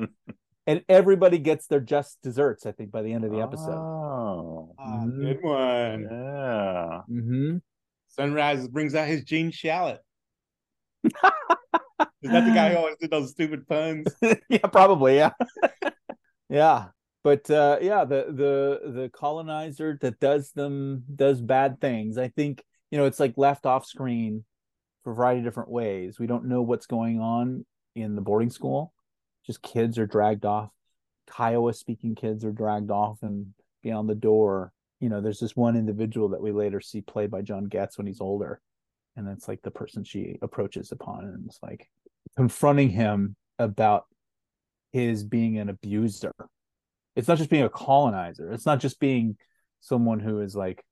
and 0.66 0.82
everybody 0.88 1.38
gets 1.38 1.66
their 1.66 1.80
just 1.80 2.18
desserts, 2.22 2.66
I 2.66 2.72
think, 2.72 2.90
by 2.92 3.02
the 3.02 3.12
end 3.12 3.24
of 3.24 3.30
the 3.32 3.40
episode. 3.40 3.76
Oh, 3.78 4.74
Ah. 4.78 5.04
Good 5.04 5.42
one. 5.42 6.02
yeah. 6.10 7.00
Mm-hmm. 7.10 7.56
Sunrise 8.08 8.68
brings 8.68 8.94
out 8.94 9.08
his 9.08 9.24
Gene 9.24 9.50
Shalit. 9.50 9.98
Is 11.04 11.10
that 12.30 12.44
the 12.46 12.52
guy 12.54 12.70
who 12.70 12.76
always 12.78 12.96
did 13.00 13.10
those 13.10 13.30
stupid 13.30 13.66
puns? 13.66 14.06
yeah, 14.48 14.58
probably, 14.70 15.16
yeah. 15.16 15.30
yeah. 16.48 16.86
But 17.24 17.48
uh 17.50 17.78
yeah, 17.80 18.04
the 18.04 18.26
the 18.28 18.90
the 18.90 19.08
colonizer 19.10 19.98
that 20.00 20.18
does 20.18 20.52
them 20.52 21.04
does 21.14 21.40
bad 21.40 21.80
things. 21.80 22.18
I 22.18 22.28
think, 22.28 22.62
you 22.90 22.98
know, 22.98 23.06
it's 23.06 23.20
like 23.20 23.34
left 23.36 23.66
off 23.66 23.86
screen 23.86 24.44
for 25.04 25.12
a 25.12 25.14
variety 25.14 25.40
of 25.40 25.44
different 25.44 25.70
ways. 25.70 26.18
We 26.18 26.26
don't 26.26 26.46
know 26.46 26.62
what's 26.62 26.86
going 26.86 27.20
on 27.20 27.64
in 27.94 28.14
the 28.16 28.22
boarding 28.22 28.50
school. 28.50 28.92
Just 29.46 29.62
kids 29.62 29.98
are 29.98 30.06
dragged 30.06 30.44
off. 30.44 30.70
Kiowa 31.30 31.72
speaking 31.74 32.14
kids 32.14 32.44
are 32.44 32.52
dragged 32.52 32.90
off 32.90 33.18
and 33.22 33.54
beyond 33.82 34.08
the 34.08 34.14
door. 34.14 34.72
You 35.00 35.08
know, 35.08 35.20
there's 35.20 35.40
this 35.40 35.56
one 35.56 35.76
individual 35.76 36.28
that 36.30 36.42
we 36.42 36.52
later 36.52 36.80
see 36.80 37.00
played 37.00 37.30
by 37.30 37.42
John 37.42 37.64
Getz 37.64 37.98
when 37.98 38.06
he's 38.06 38.20
older. 38.20 38.60
And 39.16 39.26
that's 39.26 39.48
like 39.48 39.62
the 39.62 39.70
person 39.70 40.04
she 40.04 40.38
approaches 40.42 40.90
upon 40.90 41.24
and 41.24 41.44
it's 41.46 41.58
like 41.62 41.88
confronting 42.36 42.88
him 42.88 43.36
about 43.58 44.06
his 44.92 45.24
being 45.24 45.58
an 45.58 45.68
abuser. 45.68 46.32
It's 47.14 47.28
not 47.28 47.38
just 47.38 47.50
being 47.50 47.62
a 47.62 47.68
colonizer. 47.68 48.52
It's 48.52 48.66
not 48.66 48.80
just 48.80 49.00
being 49.00 49.36
someone 49.80 50.20
who 50.20 50.40
is 50.40 50.56
like 50.56 50.84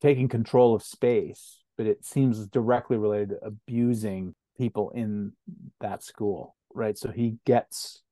taking 0.00 0.28
control 0.28 0.74
of 0.74 0.82
space, 0.82 1.62
but 1.76 1.86
it 1.86 2.04
seems 2.04 2.46
directly 2.46 2.96
related 2.96 3.30
to 3.30 3.44
abusing 3.44 4.34
people 4.56 4.90
in 4.90 5.32
that 5.80 6.02
school, 6.02 6.56
right? 6.74 6.96
So 6.96 7.10
he 7.10 7.38
gets 7.44 8.02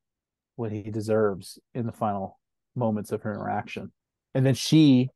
what 0.56 0.72
he 0.72 0.82
deserves 0.82 1.58
in 1.74 1.86
the 1.86 1.92
final 1.92 2.38
moments 2.74 3.12
of 3.12 3.22
her 3.22 3.34
interaction. 3.34 3.92
And 4.34 4.44
then 4.44 4.54
she 4.54 5.10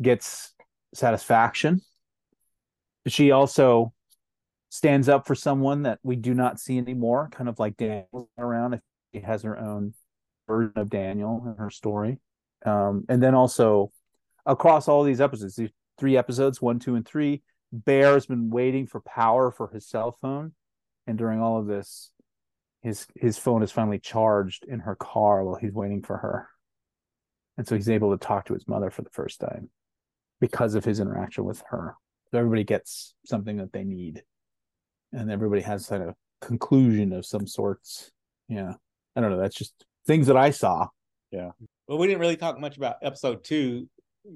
gets 0.00 0.54
satisfaction. 0.94 1.80
But 3.04 3.12
she 3.12 3.30
also 3.30 3.92
stands 4.70 5.08
up 5.08 5.26
for 5.26 5.34
someone 5.34 5.82
that 5.82 5.98
we 6.02 6.16
do 6.16 6.34
not 6.34 6.60
see 6.60 6.78
anymore, 6.78 7.28
kind 7.32 7.48
of 7.48 7.58
like 7.58 7.76
Daniel 7.76 8.28
around. 8.36 8.74
If 8.74 8.80
she 9.14 9.20
has 9.20 9.42
her 9.42 9.58
own 9.58 9.94
version 10.48 10.72
of 10.76 10.90
Daniel 10.90 11.44
and 11.46 11.56
her 11.58 11.70
story. 11.70 12.18
Um, 12.66 13.04
and 13.08 13.22
then 13.22 13.36
also 13.36 13.92
across 14.44 14.88
all 14.88 15.04
these 15.04 15.20
episodes, 15.20 15.54
these 15.54 15.70
three 15.98 16.16
episodes, 16.16 16.60
one, 16.60 16.80
two, 16.80 16.96
and 16.96 17.06
three, 17.06 17.42
Bear 17.70 18.14
has 18.14 18.26
been 18.26 18.50
waiting 18.50 18.86
for 18.86 19.00
power 19.02 19.50
for 19.52 19.68
his 19.68 19.86
cell 19.86 20.16
phone. 20.20 20.52
And 21.06 21.16
during 21.16 21.40
all 21.40 21.58
of 21.58 21.66
this, 21.66 22.10
his 22.82 23.06
his 23.14 23.38
phone 23.38 23.62
is 23.62 23.72
finally 23.72 23.98
charged 23.98 24.64
in 24.64 24.80
her 24.80 24.94
car 24.94 25.44
while 25.44 25.56
he's 25.56 25.72
waiting 25.72 26.02
for 26.02 26.16
her. 26.16 26.48
And 27.56 27.66
so 27.66 27.74
he's 27.74 27.90
able 27.90 28.16
to 28.16 28.24
talk 28.24 28.46
to 28.46 28.54
his 28.54 28.68
mother 28.68 28.90
for 28.90 29.02
the 29.02 29.10
first 29.10 29.40
time 29.40 29.68
because 30.40 30.74
of 30.74 30.84
his 30.84 31.00
interaction 31.00 31.44
with 31.44 31.62
her. 31.70 31.96
So 32.30 32.38
everybody 32.38 32.64
gets 32.64 33.14
something 33.26 33.56
that 33.56 33.72
they 33.72 33.84
need. 33.84 34.22
And 35.12 35.30
everybody 35.30 35.62
has 35.62 35.86
kind 35.86 36.02
of 36.02 36.14
conclusion 36.40 37.12
of 37.12 37.26
some 37.26 37.46
sorts. 37.46 38.12
Yeah. 38.48 38.74
I 39.16 39.20
don't 39.20 39.30
know. 39.30 39.40
That's 39.40 39.56
just 39.56 39.72
things 40.08 40.26
that 40.26 40.36
I 40.36 40.50
saw. 40.50 40.88
Yeah. 41.30 41.50
Well, 41.86 41.98
we 41.98 42.08
didn't 42.08 42.20
really 42.20 42.36
talk 42.36 42.58
much 42.58 42.76
about 42.76 42.96
episode 43.02 43.44
two. 43.44 43.88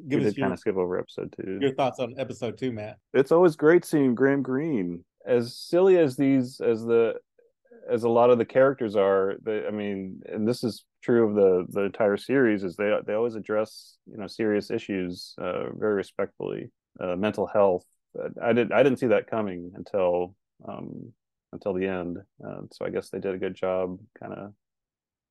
Give 0.08 0.20
we 0.20 0.26
us 0.26 0.32
did 0.32 0.38
your, 0.38 0.44
kind 0.44 0.52
of 0.52 0.60
skip 0.60 0.76
over 0.76 0.98
episode 0.98 1.34
two. 1.36 1.58
your 1.60 1.74
thoughts 1.74 1.98
on 1.98 2.14
episode 2.16 2.56
two, 2.56 2.70
Matt. 2.70 2.98
it's 3.12 3.32
always 3.32 3.56
great 3.56 3.84
seeing 3.84 4.14
Graham 4.14 4.42
Greene. 4.42 5.04
As 5.26 5.56
silly 5.56 5.98
as 5.98 6.16
these, 6.16 6.60
as 6.60 6.82
the, 6.84 7.14
as 7.90 8.04
a 8.04 8.08
lot 8.08 8.30
of 8.30 8.38
the 8.38 8.44
characters 8.44 8.96
are, 8.96 9.34
they, 9.42 9.66
I 9.66 9.70
mean, 9.70 10.22
and 10.26 10.46
this 10.46 10.62
is 10.62 10.84
true 11.02 11.28
of 11.28 11.34
the 11.34 11.66
the 11.68 11.86
entire 11.86 12.16
series, 12.16 12.62
is 12.62 12.76
they 12.76 12.96
they 13.06 13.14
always 13.14 13.34
address 13.34 13.96
you 14.10 14.16
know 14.16 14.26
serious 14.26 14.70
issues 14.70 15.34
uh, 15.38 15.72
very 15.74 15.94
respectfully. 15.94 16.70
Uh, 17.00 17.16
mental 17.16 17.46
health. 17.46 17.84
I 18.42 18.52
did 18.52 18.72
I 18.72 18.82
didn't 18.82 18.98
see 18.98 19.08
that 19.08 19.26
coming 19.26 19.72
until 19.74 20.34
um, 20.66 21.12
until 21.52 21.74
the 21.74 21.86
end. 21.86 22.18
Uh, 22.44 22.62
so 22.72 22.84
I 22.86 22.90
guess 22.90 23.10
they 23.10 23.18
did 23.18 23.34
a 23.34 23.38
good 23.38 23.54
job, 23.54 23.98
kind 24.20 24.32
of 24.32 24.52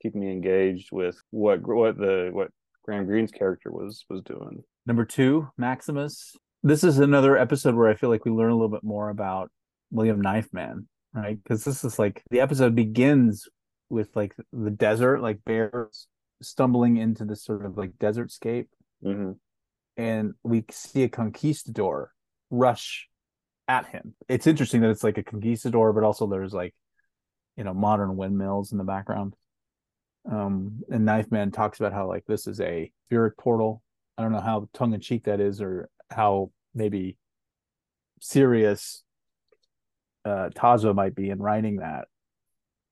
keeping 0.02 0.22
me 0.22 0.32
engaged 0.32 0.90
with 0.92 1.18
what 1.32 1.62
what 1.62 1.98
the 1.98 2.30
what 2.32 2.50
Graham 2.84 3.06
Greene's 3.06 3.32
character 3.32 3.72
was 3.72 4.06
was 4.10 4.22
doing. 4.24 4.64
Number 4.86 5.06
two, 5.06 5.50
Maximus. 5.58 6.36
This 6.64 6.84
is 6.84 7.00
another 7.00 7.38
episode 7.38 7.76
where 7.76 7.90
I 7.90 7.96
feel 7.96 8.10
like 8.10 8.26
we 8.26 8.32
learn 8.32 8.52
a 8.52 8.56
little 8.56 8.70
bit 8.70 8.84
more 8.84 9.10
about 9.10 9.52
William 9.90 10.22
Knifeman, 10.22 10.88
right? 11.14 11.38
Because 11.42 11.64
this 11.64 11.84
is 11.84 11.98
like 11.98 12.24
the 12.30 12.40
episode 12.40 12.76
begins 12.76 13.48
with 13.90 14.16
like 14.16 14.36
the 14.54 14.70
desert, 14.72 15.22
like 15.22 15.44
bears 15.46 16.08
stumbling 16.42 16.98
into 16.98 17.26
this 17.26 17.44
sort 17.44 17.66
of 17.66 17.78
like 17.78 17.98
desert 18.00 18.32
scape, 18.32 18.70
Mm-hmm. 19.04 19.32
and 19.98 20.34
we 20.44 20.64
see 20.70 21.02
a 21.04 21.10
conquistador 21.10 22.12
rush 22.52 23.08
at 23.68 23.88
him. 23.88 24.14
It's 24.30 24.46
interesting 24.46 24.82
that 24.82 24.92
it's 24.92 25.04
like 25.04 25.18
a 25.18 25.24
conquistador, 25.24 25.92
but 25.94 26.04
also 26.04 26.28
there's 26.28 26.54
like, 26.54 26.76
you 27.58 27.64
know, 27.64 27.74
modern 27.74 28.16
windmills 28.16 28.72
in 28.72 28.78
the 28.78 28.84
background. 28.84 29.36
Um, 30.30 30.82
and 30.92 31.06
Knife 31.06 31.32
Man 31.32 31.52
talks 31.52 31.80
about 31.80 31.94
how 31.94 32.08
like 32.08 32.26
this 32.26 32.48
is 32.48 32.60
a 32.60 32.92
spirit 33.08 33.38
portal. 33.38 33.82
I 34.18 34.24
don't 34.24 34.32
know 34.32 34.42
how 34.42 34.68
tongue 34.74 34.94
in 34.94 35.02
cheek 35.02 35.24
that 35.24 35.40
is, 35.40 35.62
or 35.62 35.90
how 36.10 36.52
maybe 36.74 37.18
serious 38.20 39.04
uh 40.26 40.50
Tazbah 40.56 40.94
might 40.94 41.16
be 41.16 41.30
in 41.30 41.40
writing 41.40 41.78
that. 41.78 42.08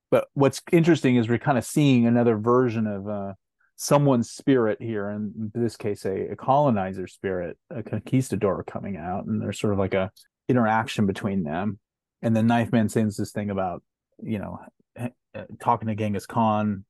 But 0.09 0.27
what's 0.33 0.61
interesting 0.71 1.17
is 1.17 1.29
we're 1.29 1.37
kind 1.37 1.57
of 1.57 1.65
seeing 1.65 2.07
another 2.07 2.37
version 2.37 2.87
of 2.87 3.07
uh 3.07 3.33
someone's 3.75 4.29
spirit 4.29 4.81
here, 4.81 5.09
in 5.09 5.51
this 5.53 5.77
case, 5.77 6.03
a, 6.05 6.31
a 6.31 6.35
colonizer 6.35 7.07
spirit, 7.07 7.57
a 7.69 7.81
conquistador 7.81 8.63
coming 8.63 8.97
out, 8.97 9.25
and 9.25 9.41
there's 9.41 9.59
sort 9.59 9.71
of 9.71 9.79
like 9.79 9.93
a 9.93 10.11
interaction 10.49 11.05
between 11.05 11.43
them. 11.43 11.79
And 12.21 12.35
then 12.35 12.47
Knife 12.47 12.71
Man 12.71 12.89
sings 12.89 13.15
this 13.15 13.31
thing 13.31 13.49
about, 13.49 13.81
you 14.21 14.39
know, 14.39 14.59
uh, 14.99 15.43
talking 15.61 15.87
to 15.87 15.95
Genghis 15.95 16.25
Khan. 16.25 16.83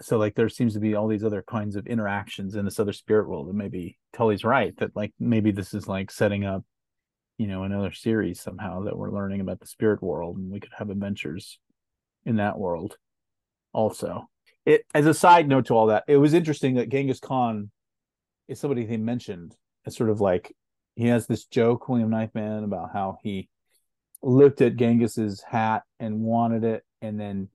So 0.00 0.18
like 0.18 0.34
there 0.34 0.48
seems 0.48 0.74
to 0.74 0.80
be 0.80 0.94
all 0.94 1.08
these 1.08 1.24
other 1.24 1.42
kinds 1.46 1.74
of 1.76 1.86
interactions 1.86 2.54
in 2.54 2.64
this 2.64 2.78
other 2.78 2.92
spirit 2.92 3.28
world, 3.28 3.48
and 3.48 3.56
maybe 3.56 3.98
Tully's 4.12 4.44
right 4.44 4.76
that 4.78 4.94
like 4.94 5.12
maybe 5.18 5.52
this 5.52 5.72
is 5.72 5.88
like 5.88 6.10
setting 6.10 6.44
up, 6.44 6.64
you 7.38 7.46
know, 7.46 7.62
another 7.62 7.92
series 7.92 8.40
somehow 8.40 8.84
that 8.84 8.96
we're 8.96 9.10
learning 9.10 9.40
about 9.40 9.60
the 9.60 9.66
spirit 9.66 10.02
world, 10.02 10.36
and 10.36 10.50
we 10.50 10.60
could 10.60 10.72
have 10.76 10.90
adventures 10.90 11.58
in 12.24 12.36
that 12.36 12.58
world 12.58 12.98
also. 13.72 14.28
It 14.66 14.84
as 14.94 15.06
a 15.06 15.14
side 15.14 15.48
note 15.48 15.66
to 15.66 15.74
all 15.74 15.86
that, 15.86 16.04
it 16.08 16.16
was 16.18 16.34
interesting 16.34 16.74
that 16.74 16.90
Genghis 16.90 17.20
Khan 17.20 17.70
is 18.48 18.60
somebody 18.60 18.84
they 18.84 18.96
mentioned 18.96 19.54
as 19.86 19.96
sort 19.96 20.10
of 20.10 20.20
like 20.20 20.54
he 20.94 21.06
has 21.06 21.26
this 21.26 21.44
joke, 21.44 21.88
William 21.88 22.10
Knifeman, 22.10 22.64
about 22.64 22.90
how 22.92 23.18
he 23.22 23.48
looked 24.22 24.60
at 24.60 24.76
Genghis's 24.76 25.42
hat 25.42 25.84
and 26.00 26.20
wanted 26.20 26.64
it, 26.64 26.84
and 27.00 27.18
then 27.20 27.48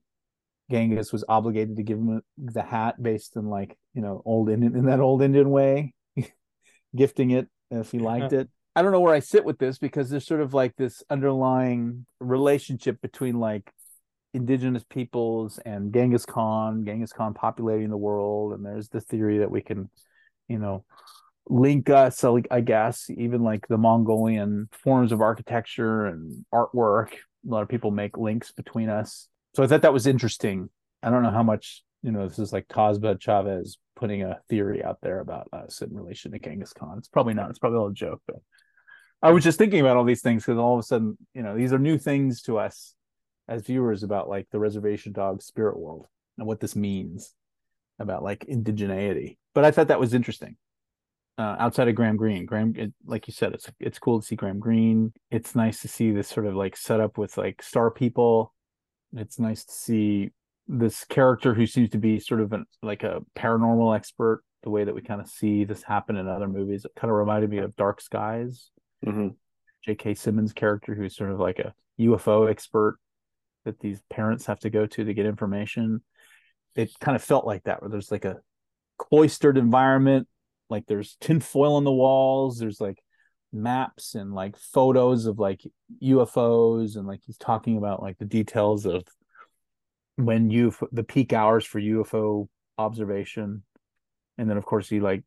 Genghis 0.70 1.12
was 1.12 1.24
obligated 1.28 1.76
to 1.76 1.82
give 1.82 1.98
him 1.98 2.22
the 2.38 2.62
hat 2.62 3.02
based 3.02 3.36
on 3.36 3.46
like 3.46 3.76
you 3.94 4.02
know 4.02 4.22
old 4.24 4.50
Indian 4.50 4.76
in 4.76 4.86
that 4.86 5.00
old 5.00 5.22
Indian 5.22 5.50
way, 5.50 5.94
gifting 6.96 7.30
it 7.30 7.48
if 7.70 7.90
he 7.90 7.98
liked 7.98 8.32
uh-huh. 8.32 8.42
it. 8.42 8.48
I 8.74 8.82
don't 8.82 8.92
know 8.92 9.00
where 9.00 9.14
I 9.14 9.20
sit 9.20 9.44
with 9.44 9.58
this 9.58 9.78
because 9.78 10.08
there's 10.08 10.26
sort 10.26 10.40
of 10.40 10.54
like 10.54 10.76
this 10.76 11.02
underlying 11.10 12.06
relationship 12.20 13.02
between 13.02 13.38
like 13.38 13.70
indigenous 14.34 14.84
peoples 14.84 15.58
and 15.64 15.92
Genghis 15.92 16.24
Khan, 16.24 16.84
Genghis 16.86 17.12
Khan 17.12 17.34
populating 17.34 17.90
the 17.90 17.96
world, 17.96 18.54
and 18.54 18.64
there's 18.64 18.88
the 18.88 19.00
theory 19.00 19.38
that 19.38 19.50
we 19.50 19.60
can, 19.60 19.90
you 20.48 20.58
know, 20.58 20.84
link 21.48 21.90
us, 21.90 22.24
I 22.50 22.60
guess, 22.60 23.10
even 23.10 23.42
like 23.42 23.66
the 23.68 23.78
Mongolian 23.78 24.68
forms 24.72 25.12
of 25.12 25.20
architecture 25.20 26.06
and 26.06 26.44
artwork. 26.52 27.12
A 27.12 27.50
lot 27.50 27.62
of 27.62 27.68
people 27.68 27.90
make 27.90 28.16
links 28.16 28.52
between 28.52 28.88
us. 28.88 29.28
So 29.54 29.62
I 29.62 29.66
thought 29.66 29.82
that 29.82 29.92
was 29.92 30.06
interesting. 30.06 30.70
I 31.02 31.10
don't 31.10 31.22
know 31.22 31.30
how 31.30 31.42
much 31.42 31.82
you 32.02 32.12
know. 32.12 32.28
This 32.28 32.38
is 32.38 32.52
like 32.52 32.68
Tazbah 32.68 33.20
Chavez 33.20 33.78
putting 33.96 34.22
a 34.22 34.40
theory 34.48 34.82
out 34.82 34.98
there 35.02 35.20
about 35.20 35.48
us 35.52 35.82
in 35.82 35.94
relation 35.94 36.32
to 36.32 36.38
Genghis 36.38 36.72
Khan. 36.72 36.98
It's 36.98 37.08
probably 37.08 37.34
not. 37.34 37.50
It's 37.50 37.58
probably 37.58 37.78
all 37.78 37.88
a 37.88 37.94
joke, 37.94 38.22
but 38.26 38.36
I 39.22 39.30
was 39.30 39.44
just 39.44 39.58
thinking 39.58 39.80
about 39.80 39.96
all 39.96 40.04
these 40.04 40.22
things 40.22 40.44
because 40.44 40.58
all 40.58 40.74
of 40.74 40.80
a 40.80 40.82
sudden, 40.82 41.16
you 41.34 41.42
know, 41.42 41.56
these 41.56 41.72
are 41.72 41.78
new 41.78 41.96
things 41.96 42.42
to 42.42 42.58
us 42.58 42.94
as 43.48 43.62
viewers 43.62 44.02
about 44.02 44.28
like 44.28 44.48
the 44.50 44.58
reservation 44.58 45.12
dog 45.12 45.42
spirit 45.42 45.78
world 45.78 46.06
and 46.38 46.46
what 46.46 46.60
this 46.60 46.74
means 46.74 47.34
about 47.98 48.22
like 48.22 48.46
indigeneity. 48.46 49.36
But 49.54 49.64
I 49.64 49.70
thought 49.70 49.88
that 49.88 50.00
was 50.00 50.14
interesting. 50.14 50.56
Uh, 51.38 51.56
outside 51.58 51.88
of 51.88 51.94
Graham 51.94 52.16
Greene, 52.16 52.46
Graham, 52.46 52.74
it, 52.76 52.92
like 53.06 53.26
you 53.26 53.32
said, 53.32 53.54
it's 53.54 53.70
it's 53.80 53.98
cool 53.98 54.20
to 54.20 54.26
see 54.26 54.36
Graham 54.36 54.58
Greene. 54.58 55.12
It's 55.30 55.54
nice 55.54 55.80
to 55.82 55.88
see 55.88 56.10
this 56.10 56.28
sort 56.28 56.46
of 56.46 56.54
like 56.54 56.76
setup 56.76 57.16
with 57.16 57.36
like 57.38 57.62
star 57.62 57.90
people. 57.90 58.52
It's 59.14 59.38
nice 59.38 59.64
to 59.64 59.72
see 59.72 60.30
this 60.68 61.04
character 61.04 61.54
who 61.54 61.66
seems 61.66 61.90
to 61.90 61.98
be 61.98 62.18
sort 62.18 62.40
of 62.40 62.52
an, 62.52 62.66
like 62.82 63.02
a 63.02 63.20
paranormal 63.36 63.94
expert. 63.94 64.42
The 64.62 64.70
way 64.70 64.84
that 64.84 64.94
we 64.94 65.02
kind 65.02 65.20
of 65.20 65.28
see 65.28 65.64
this 65.64 65.82
happen 65.82 66.16
in 66.16 66.28
other 66.28 66.46
movies, 66.46 66.84
it 66.84 66.92
kind 66.96 67.10
of 67.10 67.16
reminded 67.16 67.50
me 67.50 67.58
of 67.58 67.74
Dark 67.76 68.00
Skies. 68.00 68.70
hmm 69.04 69.28
J.K. 69.84 70.14
Simmons 70.14 70.52
character, 70.52 70.94
who's 70.94 71.16
sort 71.16 71.32
of 71.32 71.40
like 71.40 71.58
a 71.58 71.74
UFO 71.98 72.48
expert 72.48 72.98
that 73.64 73.80
these 73.80 74.00
parents 74.08 74.46
have 74.46 74.60
to 74.60 74.70
go 74.70 74.86
to 74.86 75.04
to 75.04 75.14
get 75.14 75.26
information. 75.26 76.02
It 76.76 76.92
kind 77.00 77.16
of 77.16 77.22
felt 77.22 77.44
like 77.44 77.64
that, 77.64 77.82
where 77.82 77.90
there's 77.90 78.12
like 78.12 78.24
a 78.24 78.38
cloistered 78.98 79.58
environment, 79.58 80.28
like 80.70 80.86
there's 80.86 81.16
tinfoil 81.20 81.74
on 81.74 81.84
the 81.84 81.92
walls, 81.92 82.58
there's 82.58 82.80
like 82.80 83.02
maps 83.52 84.14
and 84.14 84.32
like 84.32 84.56
photos 84.56 85.26
of 85.26 85.38
like 85.38 85.62
UFOs, 86.02 86.96
and 86.96 87.06
like 87.06 87.20
he's 87.26 87.38
talking 87.38 87.76
about 87.76 88.02
like 88.02 88.18
the 88.18 88.24
details 88.24 88.86
of 88.86 89.04
when 90.16 90.50
you 90.50 90.74
the 90.92 91.04
peak 91.04 91.32
hours 91.32 91.64
for 91.64 91.80
UFO 91.80 92.48
observation, 92.78 93.62
and 94.38 94.48
then 94.48 94.56
of 94.56 94.64
course 94.64 94.88
he 94.88 95.00
like 95.00 95.24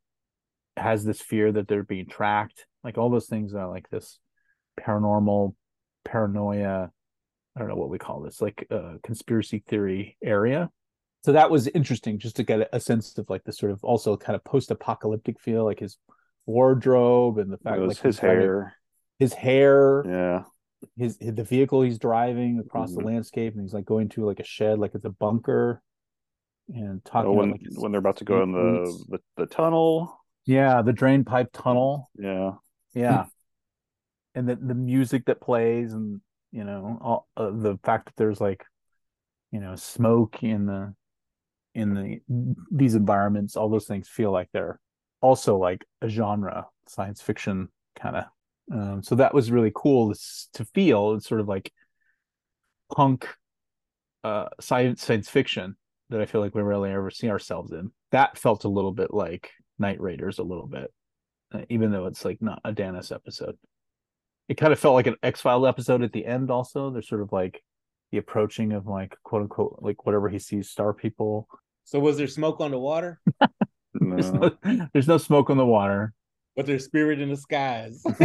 has 0.77 1.05
this 1.05 1.21
fear 1.21 1.51
that 1.51 1.67
they're 1.67 1.83
being 1.83 2.07
tracked, 2.07 2.65
like 2.83 2.97
all 2.97 3.09
those 3.09 3.27
things 3.27 3.53
are 3.53 3.69
like 3.69 3.89
this 3.89 4.19
paranormal 4.79 5.55
paranoia 6.03 6.91
i 7.55 7.59
don't 7.59 7.67
know 7.67 7.75
what 7.75 7.89
we 7.89 7.97
call 7.97 8.21
this 8.21 8.41
like 8.41 8.67
uh 8.69 8.93
conspiracy 9.03 9.63
theory 9.67 10.17
area. 10.23 10.69
So 11.23 11.31
that 11.31 11.49
was 11.49 11.67
interesting 11.69 12.19
just 12.19 12.35
to 12.35 12.43
get 12.43 12.69
a 12.71 12.79
sense 12.79 13.17
of 13.17 13.27
like 13.29 13.43
the 13.45 13.53
sort 13.53 13.71
of 13.71 13.83
also 13.83 14.15
kind 14.15 14.35
of 14.35 14.43
post-apocalyptic 14.43 15.39
feel 15.39 15.65
like 15.65 15.79
his 15.79 15.97
wardrobe 16.45 17.38
and 17.38 17.51
the 17.51 17.58
fact 17.58 17.79
like 17.81 17.97
his 17.99 18.19
hair. 18.19 18.75
his 19.19 19.34
hair 19.34 20.03
Yeah. 20.05 20.43
his, 20.97 21.17
the 21.17 21.43
vehicle 21.43 21.81
he's 21.81 21.97
driving 21.99 22.60
across 22.60 22.91
Mhm. 22.91 22.99
the 22.99 23.05
landscape 23.05 23.53
and 23.53 23.62
he's 23.63 23.73
like 23.73 23.86
going 23.86 24.10
to 24.10 24.25
like 24.25 24.39
a 24.39 24.43
shed 24.43 24.77
like 24.79 24.93
it's 24.93 25.05
a 25.05 25.10
bunker 25.10 25.81
and 26.73 27.03
talking 27.05 27.29
Oh, 27.29 27.34
about 27.34 27.39
when 27.41 27.51
like 27.51 27.62
when 27.77 27.91
they're 27.91 27.99
about 27.99 28.17
to 28.17 28.25
go 28.25 28.43
in 28.43 28.51
the, 28.51 29.05
the 29.10 29.19
the 29.38 29.45
tunnel. 29.47 30.19
yeah 30.45 30.81
the 30.81 30.93
drain 30.93 31.23
pipe 31.23 31.49
tunnel 31.53 32.10
Yeah. 32.17 32.53
yeah 32.93 33.25
and 34.36 34.47
the 34.49 34.55
the 34.55 34.75
music 34.75 35.25
that 35.25 35.41
plays 35.41 35.93
and 35.93 36.21
you 36.51 36.63
know 36.63 36.97
all 37.01 37.27
uh, 37.38 37.49
the 37.51 37.77
fact 37.84 38.05
that 38.08 38.15
there's 38.17 38.39
like 38.41 38.63
you 39.51 39.60
know 39.60 39.75
smoke 39.75 40.43
in 40.43 40.65
the 40.65 40.93
in 41.73 41.93
the 41.93 42.21
these 42.71 42.95
environments 42.95 43.55
all 43.58 43.69
those 43.69 43.86
things 43.88 44.08
feel 44.08 44.31
like 44.31 44.49
they're 44.53 44.79
also 45.25 45.57
like 45.57 45.83
a 46.01 46.09
genre 46.09 46.67
science 46.88 47.21
fiction 47.21 47.67
kind 47.99 48.15
of 48.15 48.23
um, 48.71 49.03
so 49.03 49.15
that 49.15 49.33
was 49.33 49.51
really 49.51 49.71
cool 49.75 50.13
to, 50.13 50.19
to 50.53 50.65
feel 50.65 51.13
it's 51.13 51.27
sort 51.27 51.41
of 51.41 51.47
like 51.47 51.71
punk 52.95 53.27
uh 54.23 54.45
science 54.59 55.03
science 55.03 55.29
fiction 55.29 55.75
that 56.09 56.21
i 56.21 56.25
feel 56.25 56.41
like 56.41 56.55
we 56.55 56.61
rarely 56.61 56.91
ever 56.91 57.09
see 57.09 57.29
ourselves 57.29 57.71
in 57.71 57.91
that 58.11 58.38
felt 58.38 58.63
a 58.63 58.69
little 58.69 58.91
bit 58.91 59.13
like 59.13 59.51
night 59.77 59.99
raiders 59.99 60.39
a 60.39 60.43
little 60.43 60.67
bit 60.67 60.91
uh, 61.53 61.61
even 61.69 61.91
though 61.91 62.05
it's 62.05 62.25
like 62.25 62.41
not 62.41 62.59
a 62.63 62.73
Danis 62.73 63.13
episode. 63.13 63.57
It 64.47 64.55
kind 64.55 64.73
of 64.73 64.79
felt 64.79 64.95
like 64.95 65.07
an 65.07 65.15
X 65.23 65.41
File 65.41 65.65
episode 65.65 66.03
at 66.03 66.11
the 66.11 66.25
end. 66.25 66.51
Also, 66.51 66.89
there's 66.89 67.07
sort 67.07 67.21
of 67.21 67.31
like 67.31 67.63
the 68.11 68.17
approaching 68.17 68.73
of 68.73 68.88
like 68.88 69.15
quote 69.23 69.43
unquote 69.43 69.79
like 69.81 70.05
whatever 70.05 70.29
he 70.29 70.39
sees 70.39 70.69
star 70.69 70.93
people. 70.93 71.47
So 71.83 71.99
was 71.99 72.17
there 72.17 72.27
smoke 72.27 72.59
on 72.61 72.71
the 72.71 72.79
water? 72.79 73.19
There's 74.15 74.32
No. 74.32 74.51
no, 74.63 74.88
there's 74.93 75.08
no 75.08 75.17
smoke 75.17 75.49
on 75.49 75.58
the 75.58 75.65
water. 75.65 76.13
But 76.56 76.65
there's 76.65 76.86
spirit 76.86 77.19
in 77.19 77.30
the 77.30 77.36
skies. 77.36 78.01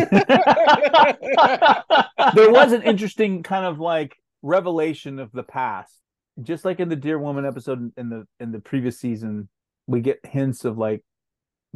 there 2.34 2.50
was 2.50 2.72
an 2.72 2.82
interesting 2.82 3.42
kind 3.42 3.64
of 3.66 3.80
like 3.80 4.16
revelation 4.42 5.18
of 5.18 5.32
the 5.32 5.42
past, 5.42 5.94
just 6.42 6.64
like 6.64 6.80
in 6.80 6.88
the 6.88 6.96
Dear 6.96 7.18
Woman 7.18 7.44
episode 7.44 7.92
in 7.96 8.08
the 8.08 8.26
in 8.38 8.52
the 8.52 8.60
previous 8.60 8.98
season. 9.00 9.48
We 9.86 10.00
get 10.00 10.20
hints 10.24 10.64
of 10.64 10.78
like 10.78 11.02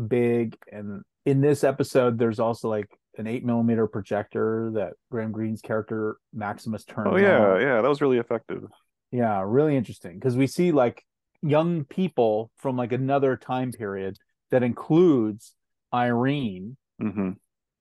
big, 0.08 0.56
and 0.70 1.02
in 1.26 1.40
this 1.40 1.64
episode, 1.64 2.18
there's 2.18 2.38
also 2.38 2.68
like 2.68 2.88
an 3.18 3.26
eight 3.26 3.44
millimeter 3.44 3.86
projector 3.86 4.70
that 4.74 4.92
Graham 5.10 5.32
Greene's 5.32 5.60
character 5.60 6.16
Maximus 6.32 6.84
turns. 6.84 7.08
Oh 7.10 7.16
yeah, 7.16 7.44
on. 7.54 7.60
yeah, 7.60 7.82
that 7.82 7.88
was 7.88 8.00
really 8.00 8.18
effective. 8.18 8.64
Yeah, 9.10 9.42
really 9.44 9.76
interesting 9.76 10.14
because 10.14 10.36
we 10.36 10.46
see 10.46 10.72
like 10.72 11.04
young 11.44 11.84
people 11.84 12.50
from 12.56 12.76
like 12.76 12.92
another 12.92 13.36
time 13.36 13.70
period 13.70 14.16
that 14.50 14.62
includes 14.62 15.54
Irene, 15.92 16.76
hmm 16.98 17.32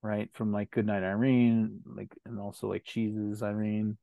right? 0.01 0.29
From 0.33 0.51
like 0.51 0.69
Goodnight 0.69 1.03
Irene, 1.03 1.79
like 1.85 2.13
and 2.25 2.37
also 2.37 2.67
like 2.67 2.83
Cheese's 2.83 3.41
Irene. 3.41 3.97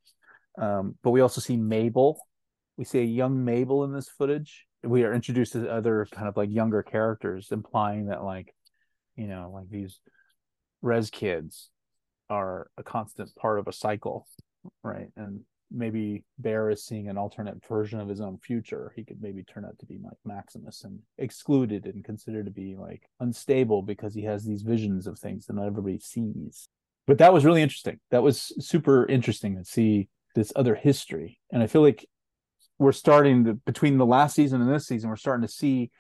Um, 0.59 0.97
but 1.03 1.11
we 1.11 1.21
also 1.21 1.43
see 1.43 1.59
Mabel. 1.59 2.19
We 2.79 2.85
see 2.85 3.01
a 3.01 3.05
young 3.05 3.45
Mabel 3.45 3.85
in 3.85 3.93
this 3.93 4.09
footage. 4.09 4.67
We 4.83 5.05
are 5.05 5.13
introduced 5.13 5.53
to 5.53 5.71
other 5.71 6.07
kind 6.11 6.27
of 6.27 6.39
like 6.39 6.51
younger 6.51 6.83
characters, 6.83 7.49
implying 7.53 8.07
that 8.07 8.25
like, 8.25 8.55
you 9.15 9.27
know, 9.27 9.53
like 9.55 9.69
these 9.69 10.01
res 10.81 11.11
kids 11.11 11.69
are 12.31 12.71
a 12.79 12.83
constant 12.83 13.35
part 13.37 13.59
of 13.59 13.69
a 13.69 13.73
cycle, 13.73 14.27
right? 14.83 15.09
And 15.17 15.41
maybe 15.71 16.25
Bear 16.39 16.71
is 16.71 16.85
seeing 16.85 17.09
an 17.09 17.19
alternate 17.19 17.65
version 17.67 18.01
of 18.01 18.09
his 18.09 18.21
own 18.21 18.39
future. 18.39 18.93
He 18.97 19.05
could 19.05 19.23
maybe 19.23 19.43
turn 19.43 19.65
out 19.65 19.79
to 19.79 19.87
be 19.87 19.99
like 20.03 20.17
Maximus 20.25 20.85
and 20.85 21.01
excluded 21.19 21.87
and 21.87 22.05
considered 22.05 22.47
to 22.47 22.51
be 22.51 22.77
like 22.77 23.03
unstable 23.21 23.83
because 23.83 24.15
he 24.15 24.23
has 24.23 24.45
these 24.45 24.63
visions 24.63 25.07
of 25.07 25.19
things 25.19 25.47
that 25.47 25.55
not 25.55 25.67
everybody 25.67 25.99
sees. 25.99 26.69
But 27.07 27.19
that 27.19 27.33
was 27.33 27.45
really 27.45 27.63
interesting. 27.63 27.99
That 28.11 28.23
was 28.23 28.53
super 28.65 29.07
interesting 29.07 29.57
to 29.57 29.65
see 29.65 30.09
this 30.35 30.53
other 30.55 30.75
history. 30.75 31.39
And 31.53 31.63
I 31.63 31.67
feel 31.67 31.83
like 31.83 32.07
we're 32.79 32.93
starting 32.93 33.45
to, 33.45 33.55
between 33.55 33.99
the 33.99 34.07
last 34.07 34.35
season 34.35 34.61
and 34.61 34.73
this 34.73 34.87
season, 34.87 35.11
we're 35.11 35.17
starting 35.17 35.47
to 35.47 35.53
see 35.53 35.91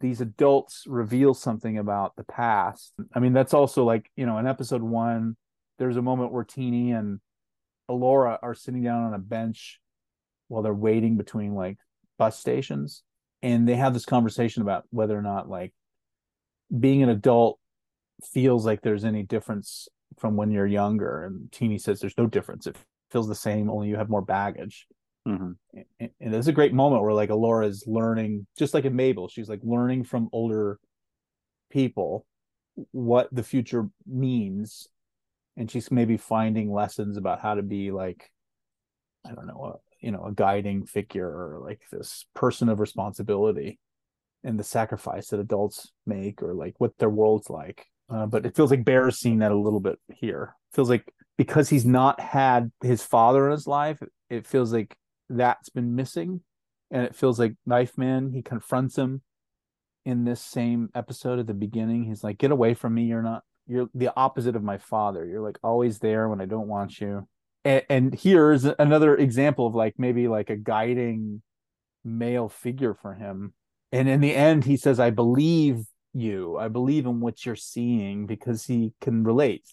these 0.00 0.20
adults 0.20 0.84
reveal 0.86 1.34
something 1.34 1.78
about 1.78 2.16
the 2.16 2.24
past. 2.24 2.92
I 3.14 3.20
mean, 3.20 3.32
that's 3.32 3.54
also 3.54 3.84
like, 3.84 4.10
you 4.16 4.26
know, 4.26 4.38
in 4.38 4.46
episode 4.46 4.82
one, 4.82 5.36
there's 5.78 5.96
a 5.96 6.02
moment 6.02 6.32
where 6.32 6.44
Teenie 6.44 6.92
and 6.92 7.20
Elora 7.92 8.38
are 8.42 8.54
sitting 8.54 8.82
down 8.82 9.04
on 9.04 9.14
a 9.14 9.18
bench 9.18 9.80
while 10.48 10.62
they're 10.62 10.74
waiting 10.74 11.16
between 11.16 11.54
like 11.54 11.78
bus 12.18 12.38
stations. 12.38 13.02
And 13.42 13.68
they 13.68 13.76
have 13.76 13.94
this 13.94 14.04
conversation 14.04 14.62
about 14.62 14.84
whether 14.90 15.18
or 15.18 15.22
not 15.22 15.48
like 15.48 15.72
being 16.78 17.02
an 17.02 17.08
adult 17.08 17.58
feels 18.32 18.64
like 18.64 18.82
there's 18.82 19.04
any 19.04 19.22
difference 19.22 19.88
from 20.18 20.36
when 20.36 20.50
you're 20.50 20.66
younger. 20.66 21.24
And 21.24 21.50
Teenie 21.50 21.78
says 21.78 22.00
there's 22.00 22.18
no 22.18 22.26
difference. 22.26 22.66
It 22.66 22.76
feels 23.10 23.28
the 23.28 23.34
same, 23.34 23.70
only 23.70 23.88
you 23.88 23.96
have 23.96 24.08
more 24.08 24.22
baggage 24.22 24.86
hmm 25.24 25.52
and 25.74 26.10
and 26.20 26.34
it's 26.34 26.48
a 26.48 26.52
great 26.52 26.74
moment 26.74 27.02
where 27.02 27.12
like 27.12 27.30
Elora 27.30 27.68
is 27.68 27.84
learning, 27.86 28.46
just 28.58 28.74
like 28.74 28.84
in 28.84 28.96
Mabel, 28.96 29.28
she's 29.28 29.48
like 29.48 29.60
learning 29.62 30.04
from 30.04 30.28
older 30.32 30.78
people 31.70 32.26
what 32.90 33.28
the 33.32 33.42
future 33.42 33.88
means, 34.06 34.88
and 35.56 35.70
she's 35.70 35.90
maybe 35.90 36.16
finding 36.16 36.72
lessons 36.72 37.16
about 37.16 37.40
how 37.40 37.54
to 37.54 37.62
be 37.62 37.90
like, 37.90 38.30
I 39.26 39.34
don't 39.34 39.46
know, 39.46 39.74
a, 39.74 40.04
you 40.04 40.10
know, 40.10 40.24
a 40.24 40.32
guiding 40.32 40.86
figure 40.86 41.28
or 41.28 41.60
like 41.64 41.82
this 41.90 42.26
person 42.34 42.68
of 42.68 42.80
responsibility, 42.80 43.78
and 44.44 44.58
the 44.58 44.64
sacrifice 44.64 45.28
that 45.28 45.40
adults 45.40 45.92
make 46.06 46.42
or 46.42 46.54
like 46.54 46.74
what 46.78 46.96
their 46.98 47.10
world's 47.10 47.48
like. 47.50 47.86
Uh, 48.12 48.26
but 48.26 48.44
it 48.44 48.56
feels 48.56 48.70
like 48.70 48.84
Bear's 48.84 49.18
seeing 49.18 49.38
that 49.38 49.52
a 49.52 49.58
little 49.58 49.80
bit 49.80 49.98
here. 50.12 50.54
feels 50.72 50.90
like 50.90 51.12
because 51.38 51.68
he's 51.68 51.86
not 51.86 52.20
had 52.20 52.70
his 52.82 53.02
father 53.02 53.46
in 53.46 53.52
his 53.52 53.66
life, 53.66 54.02
it 54.28 54.46
feels 54.46 54.72
like 54.72 54.96
that's 55.28 55.68
been 55.68 55.94
missing 55.94 56.40
and 56.90 57.04
it 57.04 57.16
feels 57.16 57.38
like 57.38 57.54
knife 57.66 57.96
man 57.96 58.30
he 58.32 58.42
confronts 58.42 58.96
him 58.96 59.22
in 60.04 60.24
this 60.24 60.40
same 60.40 60.90
episode 60.94 61.38
at 61.38 61.46
the 61.46 61.54
beginning 61.54 62.04
he's 62.04 62.22
like 62.22 62.38
get 62.38 62.50
away 62.50 62.74
from 62.74 62.94
me 62.94 63.04
you're 63.04 63.22
not 63.22 63.42
you're 63.66 63.88
the 63.94 64.12
opposite 64.16 64.56
of 64.56 64.62
my 64.62 64.78
father. 64.78 65.24
You're 65.24 65.40
like 65.40 65.58
always 65.62 65.98
there 65.98 66.28
when 66.28 66.40
i 66.40 66.46
don't 66.46 66.68
want 66.68 67.00
you. 67.00 67.28
And, 67.64 67.82
and 67.88 68.14
here's 68.14 68.64
another 68.64 69.16
example 69.16 69.66
of 69.66 69.74
like 69.74 69.94
maybe 69.98 70.28
like 70.28 70.50
a 70.50 70.56
guiding 70.56 71.42
male 72.04 72.48
figure 72.48 72.94
for 72.94 73.14
him. 73.14 73.54
And 73.92 74.08
in 74.08 74.20
the 74.20 74.34
end 74.34 74.64
he 74.64 74.76
says 74.76 74.98
i 74.98 75.10
believe 75.10 75.84
you. 76.14 76.56
I 76.58 76.68
believe 76.68 77.06
in 77.06 77.20
what 77.20 77.44
you're 77.44 77.56
seeing 77.56 78.26
because 78.26 78.66
he 78.66 78.92
can 79.00 79.24
relate. 79.24 79.66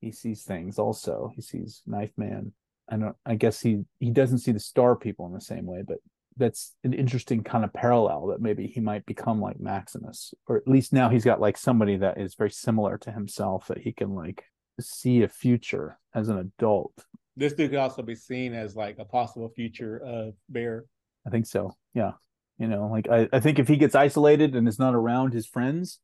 He 0.00 0.12
sees 0.12 0.42
things 0.42 0.78
also. 0.78 1.32
He 1.34 1.42
sees 1.42 1.82
knife 1.86 2.12
man. 2.16 2.52
I 2.90 2.96
don't 2.96 3.16
I 3.26 3.34
guess 3.34 3.60
he 3.60 3.84
he 4.00 4.10
doesn't 4.10 4.38
see 4.38 4.52
the 4.52 4.60
star 4.60 4.96
people 4.96 5.26
in 5.26 5.32
the 5.32 5.40
same 5.40 5.66
way, 5.66 5.82
but 5.86 5.98
that's 6.38 6.74
an 6.84 6.92
interesting 6.92 7.42
kind 7.42 7.64
of 7.64 7.72
parallel 7.72 8.28
that 8.28 8.40
maybe 8.40 8.66
he 8.66 8.80
might 8.80 9.04
become 9.06 9.40
like 9.40 9.60
Maximus, 9.60 10.32
or 10.46 10.56
at 10.56 10.68
least 10.68 10.92
now 10.92 11.08
he's 11.08 11.24
got 11.24 11.40
like 11.40 11.56
somebody 11.56 11.96
that 11.96 12.18
is 12.18 12.34
very 12.34 12.50
similar 12.50 12.96
to 12.98 13.10
himself 13.10 13.66
that 13.68 13.78
he 13.78 13.92
can 13.92 14.14
like 14.14 14.44
see 14.80 15.22
a 15.22 15.28
future 15.28 15.98
as 16.14 16.28
an 16.28 16.38
adult. 16.38 16.92
This 17.36 17.52
dude 17.52 17.70
could 17.70 17.78
also 17.78 18.02
be 18.02 18.14
seen 18.14 18.54
as 18.54 18.74
like 18.74 18.98
a 18.98 19.04
possible 19.04 19.48
future 19.48 20.00
of 20.04 20.34
Bear. 20.48 20.84
I 21.26 21.30
think 21.30 21.46
so. 21.46 21.76
Yeah. 21.94 22.12
You 22.58 22.66
know, 22.66 22.88
like 22.88 23.08
I, 23.08 23.28
I 23.32 23.40
think 23.40 23.58
if 23.58 23.68
he 23.68 23.76
gets 23.76 23.94
isolated 23.94 24.56
and 24.56 24.66
is 24.66 24.78
not 24.78 24.94
around 24.94 25.32
his 25.32 25.46
friends 25.46 26.00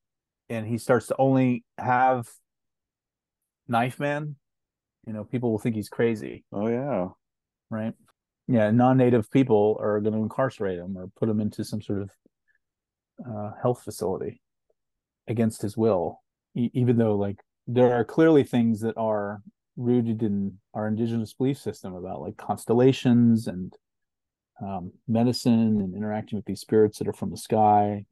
and 0.48 0.66
he 0.66 0.78
starts 0.78 1.08
to 1.08 1.16
only 1.18 1.64
have 1.78 2.28
Knife 3.66 3.98
Man, 3.98 4.36
you 5.06 5.12
know, 5.12 5.24
people 5.24 5.50
will 5.50 5.58
think 5.58 5.74
he's 5.74 5.88
crazy. 5.88 6.44
Oh 6.52 6.68
yeah. 6.68 7.08
Right. 7.70 7.94
Yeah. 8.46 8.70
Non 8.70 8.96
native 8.96 9.30
people 9.30 9.78
are 9.80 10.00
going 10.00 10.14
to 10.14 10.22
incarcerate 10.22 10.78
him 10.78 10.96
or 10.98 11.08
put 11.16 11.28
him 11.28 11.40
into 11.40 11.64
some 11.64 11.80
sort 11.80 12.02
of 12.02 12.10
uh, 13.28 13.52
health 13.60 13.82
facility 13.82 14.40
against 15.28 15.62
his 15.62 15.76
will, 15.76 16.20
e- 16.54 16.70
even 16.74 16.96
though, 16.96 17.16
like, 17.16 17.38
there 17.66 17.94
are 17.94 18.04
clearly 18.04 18.44
things 18.44 18.80
that 18.80 18.96
are 18.96 19.42
rooted 19.76 20.22
in 20.22 20.58
our 20.74 20.86
indigenous 20.86 21.32
belief 21.32 21.58
system 21.58 21.94
about 21.94 22.20
like 22.20 22.36
constellations 22.36 23.46
and 23.48 23.74
um, 24.62 24.92
medicine 25.08 25.80
and 25.80 25.94
interacting 25.96 26.36
with 26.36 26.46
these 26.46 26.60
spirits 26.60 26.98
that 26.98 27.08
are 27.08 27.12
from 27.12 27.30
the 27.30 27.36
sky 27.36 28.04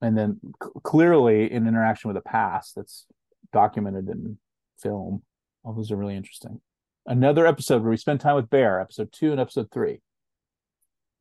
and 0.00 0.16
then 0.16 0.38
c- 0.62 0.70
clearly 0.84 1.50
in 1.50 1.66
interaction 1.66 2.08
with 2.08 2.14
the 2.14 2.30
past 2.30 2.76
that's 2.76 3.04
documented 3.52 4.08
in 4.08 4.38
film 4.80 5.22
all 5.64 5.72
those 5.72 5.90
are 5.90 5.96
really 5.96 6.14
interesting 6.14 6.60
another 7.08 7.46
episode 7.46 7.82
where 7.82 7.90
we 7.90 7.96
spend 7.96 8.20
time 8.20 8.36
with 8.36 8.48
bear 8.48 8.80
episode 8.80 9.10
two 9.12 9.32
and 9.32 9.40
episode 9.40 9.68
three 9.72 10.00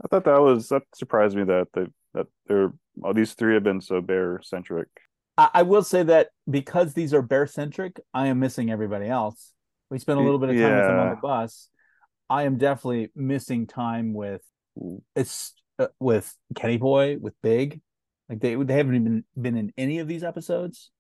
I 0.04 0.08
thought 0.08 0.26
that 0.26 0.42
was 0.42 0.70
that 0.70 0.84
surprised 0.94 1.36
me 1.36 1.44
that 1.46 1.70
they 1.74 1.88
that 2.14 2.28
they're 2.46 2.72
all 3.04 3.14
these 3.14 3.34
three 3.34 3.56
have 3.56 3.64
been 3.64 3.82
so 3.82 4.02
bear 4.02 4.40
centric. 4.44 4.90
I, 5.38 5.50
I 5.56 5.64
will 5.64 5.84
say 5.84 6.04
that 6.04 6.30
because 6.50 6.94
these 6.94 7.14
are 7.14 7.22
bear 7.22 7.48
centric 7.48 8.00
i 8.14 8.28
am 8.28 8.40
missing 8.40 8.70
everybody 8.70 9.08
else 9.08 9.54
we 9.90 9.98
spent 9.98 10.20
a 10.20 10.22
little 10.22 10.40
bit 10.40 10.50
of 10.50 10.56
time 10.56 10.76
with 10.76 10.88
them 10.88 11.00
on 11.00 11.10
the 11.10 11.16
bus 11.16 11.70
i 12.30 12.44
am 12.44 12.58
definitely 12.58 13.10
missing 13.16 13.66
time 13.66 14.14
with 14.14 14.42
it's 15.16 15.54
uh, 15.80 15.88
with 16.00 16.34
Kenny 16.56 16.78
Boy, 16.78 17.18
with 17.20 17.34
Big, 17.42 17.82
like 18.30 18.40
they 18.40 18.56
they 18.56 18.74
haven't 18.74 18.96
even 18.96 19.24
been 19.40 19.58
in 19.58 19.74
any 19.78 20.00
of 20.00 20.08
these 20.08 20.24
episodes. 20.24 20.92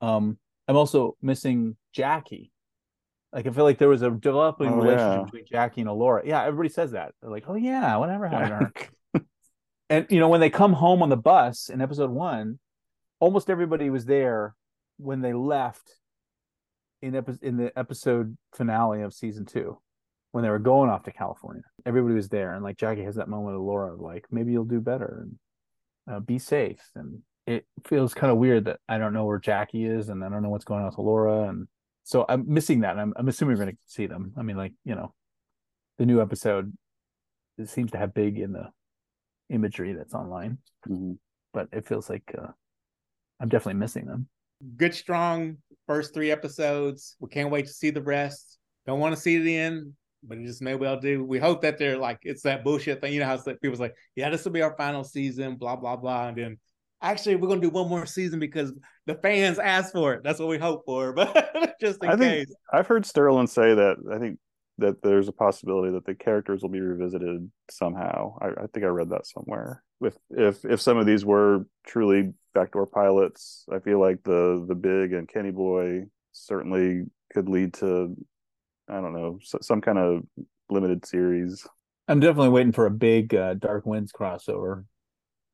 Um, 0.00 0.38
I'm 0.68 0.76
also 0.76 1.16
missing 1.22 1.76
Jackie. 1.92 2.51
Like 3.32 3.46
I 3.46 3.50
feel 3.50 3.64
like 3.64 3.78
there 3.78 3.88
was 3.88 4.02
a 4.02 4.10
developing 4.10 4.68
Oh, 4.68 4.76
relationship 4.76 5.18
yeah. 5.18 5.24
between 5.24 5.44
Jackie 5.46 5.80
and 5.80 5.90
Elora. 5.90 6.22
Yeah, 6.24 6.44
everybody 6.44 6.68
says 6.68 6.92
that. 6.92 7.14
They're 7.20 7.30
like, 7.30 7.44
oh 7.48 7.54
yeah, 7.54 7.96
whatever 7.96 8.28
happened 8.28 8.74
to 8.74 9.20
her. 9.20 9.24
and 9.90 10.06
you 10.10 10.20
know 10.20 10.28
when 10.28 10.40
they 10.40 10.50
come 10.50 10.72
home 10.74 11.02
on 11.02 11.08
the 11.08 11.16
bus 11.16 11.68
in 11.70 11.80
episode 11.80 12.10
one, 12.10 12.58
almost 13.20 13.48
everybody 13.50 13.88
was 13.90 14.04
there 14.04 14.54
when 14.98 15.20
they 15.22 15.32
left 15.32 15.90
in 17.00 17.16
epi- 17.16 17.38
in 17.42 17.56
the 17.56 17.76
episode 17.78 18.36
finale 18.54 19.02
of 19.02 19.14
season 19.14 19.44
two 19.46 19.78
when 20.32 20.42
they 20.44 20.50
were 20.50 20.58
going 20.58 20.90
off 20.90 21.02
to 21.04 21.12
California. 21.12 21.62
Everybody 21.86 22.14
was 22.14 22.28
there, 22.28 22.54
and 22.54 22.62
like 22.62 22.76
Jackie 22.76 23.04
has 23.04 23.16
that 23.16 23.28
moment 23.28 23.56
with 23.56 23.64
Laura, 23.66 23.94
of 23.94 24.00
like 24.00 24.26
maybe 24.30 24.52
you'll 24.52 24.64
do 24.64 24.80
better 24.80 25.24
and 26.06 26.14
uh, 26.16 26.20
be 26.20 26.38
safe. 26.38 26.80
And 26.94 27.20
it 27.46 27.64
feels 27.86 28.14
kind 28.14 28.30
of 28.30 28.38
weird 28.38 28.66
that 28.66 28.78
I 28.88 28.98
don't 28.98 29.14
know 29.14 29.24
where 29.24 29.38
Jackie 29.38 29.84
is, 29.86 30.10
and 30.10 30.22
I 30.22 30.28
don't 30.28 30.42
know 30.42 30.50
what's 30.50 30.64
going 30.64 30.80
on 30.82 30.86
with 30.90 30.98
Laura, 30.98 31.48
and 31.48 31.66
so 32.04 32.24
I'm 32.28 32.44
missing 32.52 32.80
that. 32.80 32.98
I'm 32.98 33.12
I'm 33.16 33.28
assuming 33.28 33.56
we're 33.56 33.64
going 33.64 33.76
to 33.76 33.82
see 33.86 34.06
them. 34.06 34.32
I 34.36 34.42
mean, 34.42 34.56
like 34.56 34.72
you 34.84 34.94
know, 34.94 35.14
the 35.98 36.06
new 36.06 36.20
episode 36.20 36.72
it 37.58 37.68
seems 37.68 37.90
to 37.92 37.98
have 37.98 38.14
big 38.14 38.38
in 38.38 38.52
the 38.52 38.68
imagery 39.50 39.92
that's 39.92 40.14
online, 40.14 40.58
Mhm. 40.88 41.18
but 41.52 41.68
it 41.72 41.86
feels 41.86 42.08
like 42.08 42.34
uh, 42.36 42.48
I'm 43.40 43.48
definitely 43.48 43.78
missing 43.80 44.06
them. 44.06 44.28
Good, 44.76 44.94
strong 44.94 45.58
first 45.86 46.14
three 46.14 46.30
episodes. 46.30 47.16
We 47.20 47.28
can't 47.28 47.50
wait 47.50 47.66
to 47.66 47.72
see 47.72 47.90
the 47.90 48.02
rest. 48.02 48.58
Don't 48.86 49.00
want 49.00 49.14
to 49.14 49.20
see 49.20 49.38
the 49.38 49.56
end, 49.56 49.92
but 50.22 50.38
it 50.38 50.46
just 50.46 50.62
may 50.62 50.76
well 50.76 50.98
do. 50.98 51.24
We 51.24 51.38
hope 51.38 51.60
that 51.62 51.78
they're 51.78 51.98
like 51.98 52.20
it's 52.22 52.42
that 52.42 52.64
bullshit 52.64 53.00
thing. 53.00 53.12
You 53.12 53.20
know 53.20 53.26
how 53.26 53.34
it's 53.34 53.46
like 53.46 53.60
people's 53.60 53.80
like, 53.80 53.94
yeah, 54.16 54.30
this 54.30 54.44
will 54.44 54.52
be 54.52 54.62
our 54.62 54.76
final 54.76 55.04
season, 55.04 55.56
blah 55.56 55.76
blah 55.76 55.96
blah, 55.96 56.28
and 56.28 56.36
then 56.36 56.58
actually 57.02 57.36
we're 57.36 57.48
gonna 57.48 57.60
do 57.60 57.70
one 57.70 57.88
more 57.88 58.06
season 58.06 58.38
because 58.38 58.72
the 59.06 59.14
fans 59.16 59.58
asked 59.58 59.92
for 59.92 60.14
it. 60.14 60.22
That's 60.22 60.38
what 60.38 60.48
we 60.48 60.58
hope 60.58 60.84
for, 60.86 61.12
but 61.14 61.74
just 61.80 62.02
in 62.02 62.10
I 62.10 62.16
think- 62.16 62.48
I've 62.72 62.86
heard 62.86 63.04
Sterling 63.04 63.46
say 63.46 63.74
that 63.74 63.96
I 64.12 64.18
think 64.18 64.38
that 64.78 65.02
there's 65.02 65.28
a 65.28 65.32
possibility 65.32 65.92
that 65.92 66.06
the 66.06 66.14
characters 66.14 66.62
will 66.62 66.70
be 66.70 66.80
revisited 66.80 67.50
somehow. 67.70 68.36
I, 68.40 68.48
I 68.48 68.66
think 68.72 68.84
I 68.84 68.88
read 68.88 69.10
that 69.10 69.26
somewhere. 69.26 69.82
With 70.00 70.18
if 70.30 70.64
if 70.64 70.80
some 70.80 70.96
of 70.96 71.06
these 71.06 71.24
were 71.24 71.66
truly 71.86 72.32
backdoor 72.54 72.86
pilots, 72.86 73.64
I 73.72 73.78
feel 73.78 74.00
like 74.00 74.22
the 74.24 74.64
the 74.66 74.74
big 74.74 75.12
and 75.12 75.28
Kenny 75.28 75.50
Boy 75.50 76.06
certainly 76.32 77.04
could 77.32 77.48
lead 77.48 77.74
to 77.74 78.16
I 78.88 79.00
don't 79.00 79.12
know 79.12 79.38
some 79.42 79.80
kind 79.80 79.98
of 79.98 80.22
limited 80.70 81.06
series. 81.06 81.66
I'm 82.08 82.20
definitely 82.20 82.48
waiting 82.48 82.72
for 82.72 82.86
a 82.86 82.90
big 82.90 83.34
uh, 83.34 83.54
Dark 83.54 83.86
Winds 83.86 84.12
crossover. 84.12 84.84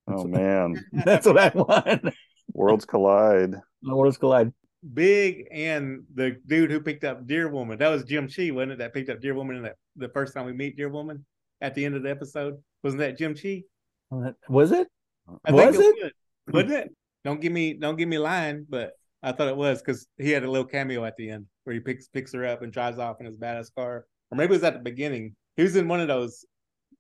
Oh 0.08 0.24
man, 0.24 0.84
That's 0.92 1.26
what 1.26 1.38
I 1.38 1.48
want. 1.54 2.14
worlds 2.52 2.84
collide. 2.84 3.54
The 3.82 3.96
worlds 3.96 4.18
collide. 4.18 4.52
Big 4.94 5.48
and 5.50 6.04
the 6.14 6.36
dude 6.46 6.70
who 6.70 6.80
picked 6.80 7.04
up 7.04 7.26
Deer 7.26 7.48
Woman. 7.48 7.78
That 7.78 7.88
was 7.88 8.04
Jim 8.04 8.28
Chee, 8.28 8.50
wasn't 8.52 8.72
it? 8.72 8.78
That 8.78 8.94
picked 8.94 9.10
up 9.10 9.20
Deer 9.20 9.34
Woman 9.34 9.56
in 9.56 9.62
that 9.64 9.76
the 9.96 10.08
first 10.08 10.34
time 10.34 10.46
we 10.46 10.52
meet 10.52 10.76
Deer 10.76 10.88
Woman 10.88 11.24
at 11.60 11.74
the 11.74 11.84
end 11.84 11.96
of 11.96 12.02
the 12.04 12.10
episode. 12.10 12.62
Wasn't 12.82 13.00
that 13.00 13.18
Jim 13.18 13.34
Chee? 13.34 13.64
Was 14.48 14.72
it? 14.72 14.86
I 15.44 15.52
Was 15.52 15.76
think 15.76 15.96
it? 15.98 16.12
was. 16.46 16.54
Wasn't 16.54 16.72
it? 16.72 16.94
Don't 17.24 17.40
give 17.40 17.52
me 17.52 17.74
don't 17.74 17.96
give 17.96 18.08
me 18.08 18.18
lying, 18.18 18.66
but 18.68 18.92
I 19.22 19.32
thought 19.32 19.48
it 19.48 19.56
was 19.56 19.82
because 19.82 20.06
he 20.16 20.30
had 20.30 20.44
a 20.44 20.50
little 20.50 20.66
cameo 20.66 21.04
at 21.04 21.16
the 21.16 21.30
end 21.30 21.46
where 21.64 21.74
he 21.74 21.80
picks 21.80 22.08
picks 22.08 22.32
her 22.32 22.46
up 22.46 22.62
and 22.62 22.72
drives 22.72 22.98
off 22.98 23.16
in 23.20 23.26
his 23.26 23.36
badass 23.36 23.74
car. 23.74 24.06
Or 24.30 24.36
maybe 24.36 24.52
it 24.52 24.56
was 24.56 24.64
at 24.64 24.74
the 24.74 24.78
beginning. 24.78 25.34
He 25.56 25.64
was 25.64 25.74
in 25.76 25.88
one 25.88 26.00
of 26.00 26.08
those 26.08 26.44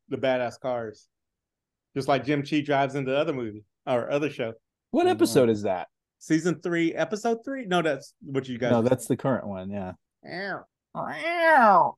the 0.08 0.18
badass 0.18 0.58
cars. 0.58 1.06
Just 1.98 2.06
like 2.06 2.24
Jim 2.24 2.44
Chee 2.44 2.62
drives 2.62 2.94
into 2.94 3.10
the 3.10 3.16
other 3.18 3.32
movie 3.32 3.64
or 3.84 4.08
other 4.08 4.30
show. 4.30 4.52
What 4.92 5.08
Oh, 5.08 5.10
episode 5.10 5.46
no. 5.46 5.52
is 5.52 5.62
that? 5.62 5.88
Season 6.20 6.60
three, 6.60 6.94
episode 6.94 7.38
three? 7.44 7.64
No, 7.66 7.82
that's 7.82 8.14
what 8.20 8.48
you 8.48 8.56
guys 8.56 8.70
No, 8.70 8.82
that's 8.82 9.06
the 9.08 9.16
current 9.16 9.48
one. 9.48 9.68
Yeah. 9.68 9.94
Wow. 10.94 11.96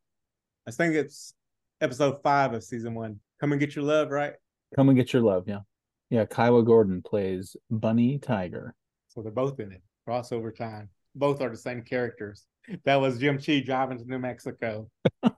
I 0.66 0.70
think 0.70 0.94
it's 0.94 1.34
episode 1.82 2.22
five 2.22 2.54
of 2.54 2.64
season 2.64 2.94
one. 2.94 3.20
Come 3.40 3.52
and 3.52 3.60
get 3.60 3.76
your 3.76 3.84
love, 3.84 4.10
right? 4.10 4.32
Come 4.74 4.88
and 4.88 4.96
get 4.96 5.12
your 5.12 5.20
love. 5.20 5.44
Yeah. 5.46 5.60
Yeah. 6.08 6.24
Kyle 6.24 6.62
Gordon 6.62 7.02
plays 7.02 7.54
Bunny 7.70 8.16
Tiger. 8.18 8.74
So 9.08 9.20
they're 9.20 9.30
both 9.32 9.60
in 9.60 9.70
it. 9.70 9.82
Crossover 10.08 10.56
time. 10.56 10.88
Both 11.14 11.42
are 11.42 11.50
the 11.50 11.58
same 11.58 11.82
characters. 11.82 12.46
That 12.84 12.96
was 12.96 13.18
Jim 13.18 13.38
Chee 13.38 13.60
driving 13.60 13.98
to 13.98 14.04
New 14.04 14.18
Mexico. 14.18 14.88
Uh, 15.22 15.30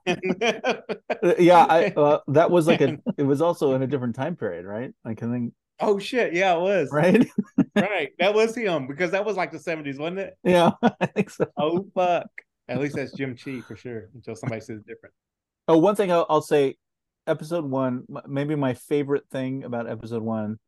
yeah. 1.39 1.65
I, 1.69 1.85
uh, 1.97 2.19
that 2.27 2.51
was 2.51 2.67
like 2.67 2.81
a, 2.81 2.97
it 3.17 3.23
was 3.23 3.41
also 3.41 3.73
in 3.73 3.81
a 3.81 3.87
different 3.87 4.15
time 4.15 4.35
period, 4.35 4.65
right? 4.65 4.91
Like 5.03 5.23
I 5.23 5.27
think, 5.27 5.53
oh 5.79 5.99
shit, 5.99 6.33
yeah, 6.33 6.55
it 6.55 6.61
was. 6.61 6.89
right? 6.91 7.27
right. 7.75 8.09
That 8.19 8.33
was 8.33 8.55
him 8.55 8.87
because 8.87 9.11
that 9.11 9.25
was 9.25 9.35
like 9.35 9.51
the 9.51 9.57
70s, 9.57 9.97
wasn't 9.97 10.19
it? 10.19 10.37
yeah. 10.43 10.71
I 11.01 11.05
think 11.07 11.29
so. 11.29 11.45
Oh 11.57 11.85
fuck. 11.95 12.27
At 12.67 12.79
least 12.79 12.95
that's 12.95 13.13
Jim 13.13 13.35
Chee 13.35 13.61
for 13.61 13.75
sure. 13.75 14.09
Until 14.13 14.35
somebody 14.35 14.61
says 14.61 14.81
different. 14.87 15.13
Oh, 15.67 15.77
one 15.77 15.95
thing 15.95 16.11
I'll, 16.11 16.25
I'll 16.29 16.41
say, 16.41 16.75
episode 17.27 17.65
one, 17.65 18.03
maybe 18.27 18.55
my 18.55 18.73
favorite 18.73 19.23
thing 19.31 19.63
about 19.63 19.89
episode 19.89 20.23
one, 20.23 20.59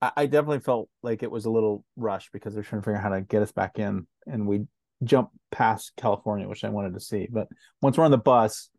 I, 0.00 0.12
I 0.16 0.26
definitely 0.26 0.60
felt 0.60 0.88
like 1.02 1.22
it 1.22 1.30
was 1.30 1.46
a 1.46 1.50
little 1.50 1.84
rushed 1.96 2.32
because 2.32 2.54
they're 2.54 2.62
trying 2.62 2.82
to 2.82 2.84
figure 2.84 2.98
out 2.98 3.02
how 3.02 3.08
to 3.10 3.22
get 3.22 3.42
us 3.42 3.52
back 3.52 3.78
in, 3.78 4.06
and 4.26 4.46
we 4.46 4.66
jump 5.04 5.30
past 5.50 5.92
California, 5.96 6.48
which 6.48 6.64
I 6.64 6.70
wanted 6.70 6.94
to 6.94 7.00
see. 7.00 7.28
But 7.30 7.48
once 7.80 7.96
we're 7.96 8.04
on 8.04 8.10
the 8.10 8.18
bus 8.18 8.70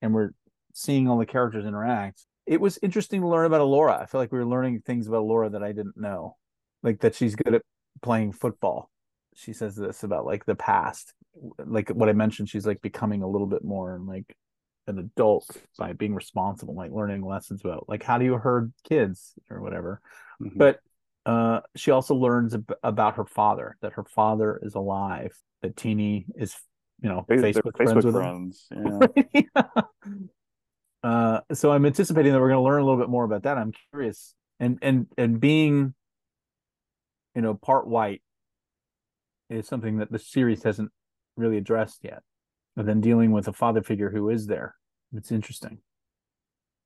and 0.00 0.14
we're 0.14 0.30
seeing 0.74 1.08
all 1.08 1.18
the 1.18 1.26
characters 1.26 1.64
interact, 1.64 2.24
it 2.46 2.60
was 2.60 2.78
interesting 2.82 3.20
to 3.20 3.28
learn 3.28 3.46
about 3.46 3.60
Elora. 3.60 4.00
I 4.02 4.06
feel 4.06 4.20
like 4.20 4.32
we 4.32 4.38
were 4.38 4.46
learning 4.46 4.80
things 4.80 5.06
about 5.06 5.24
Elora 5.24 5.52
that 5.52 5.62
I 5.62 5.72
didn't 5.72 5.96
know, 5.96 6.36
like 6.82 7.00
that 7.00 7.14
she's 7.14 7.36
good 7.36 7.54
at 7.54 7.62
playing 8.02 8.32
football. 8.32 8.90
She 9.34 9.52
says 9.52 9.76
this 9.76 10.02
about 10.02 10.26
like 10.26 10.44
the 10.44 10.54
past, 10.54 11.14
like 11.58 11.88
what 11.90 12.08
I 12.08 12.12
mentioned. 12.12 12.48
She's 12.48 12.66
like 12.66 12.82
becoming 12.82 13.22
a 13.22 13.28
little 13.28 13.46
bit 13.46 13.64
more 13.64 13.98
like 14.04 14.36
an 14.86 14.98
adult 14.98 15.46
by 15.78 15.92
being 15.92 16.14
responsible, 16.14 16.74
like 16.74 16.90
learning 16.90 17.24
lessons 17.24 17.62
about 17.64 17.88
like 17.88 18.02
how 18.02 18.18
do 18.18 18.24
you 18.24 18.34
herd 18.34 18.72
kids 18.84 19.34
or 19.48 19.60
whatever. 19.62 20.00
Mhm. 20.40 20.56
But 20.56 20.80
uh, 21.26 21.60
she 21.76 21.90
also 21.90 22.14
learns 22.14 22.54
ab- 22.54 22.74
about 22.82 23.16
her 23.16 23.24
father, 23.24 23.76
that 23.82 23.92
her 23.94 24.04
father 24.04 24.58
is 24.62 24.74
alive, 24.74 25.32
that 25.62 25.76
Teenie 25.76 26.26
is, 26.36 26.56
you 27.00 27.08
know, 27.08 27.24
they're 27.28 27.38
Facebook, 27.38 27.76
friends 27.76 28.04
with 28.04 28.06
him. 28.06 28.12
friends. 28.12 28.68
Yeah. 29.34 29.82
uh, 31.02 31.40
so 31.52 31.72
I'm 31.72 31.86
anticipating 31.86 32.32
that 32.32 32.40
we're 32.40 32.48
going 32.48 32.58
to 32.58 32.64
learn 32.64 32.80
a 32.80 32.84
little 32.84 33.00
bit 33.00 33.08
more 33.08 33.24
about 33.24 33.42
that. 33.44 33.58
I'm 33.58 33.72
curious, 33.90 34.34
and 34.60 34.78
and 34.82 35.06
and 35.16 35.40
being, 35.40 35.94
you 37.34 37.42
know, 37.42 37.54
part 37.54 37.86
white 37.86 38.22
is 39.50 39.66
something 39.66 39.98
that 39.98 40.10
the 40.10 40.18
series 40.18 40.62
hasn't 40.62 40.90
really 41.36 41.56
addressed 41.58 42.00
yet. 42.02 42.22
And 42.76 42.88
then 42.88 43.00
dealing 43.00 43.32
with 43.32 43.48
a 43.48 43.52
father 43.52 43.82
figure 43.82 44.08
who 44.10 44.30
is 44.30 44.46
there 44.46 44.74
It's 45.14 45.30
interesting. 45.30 45.78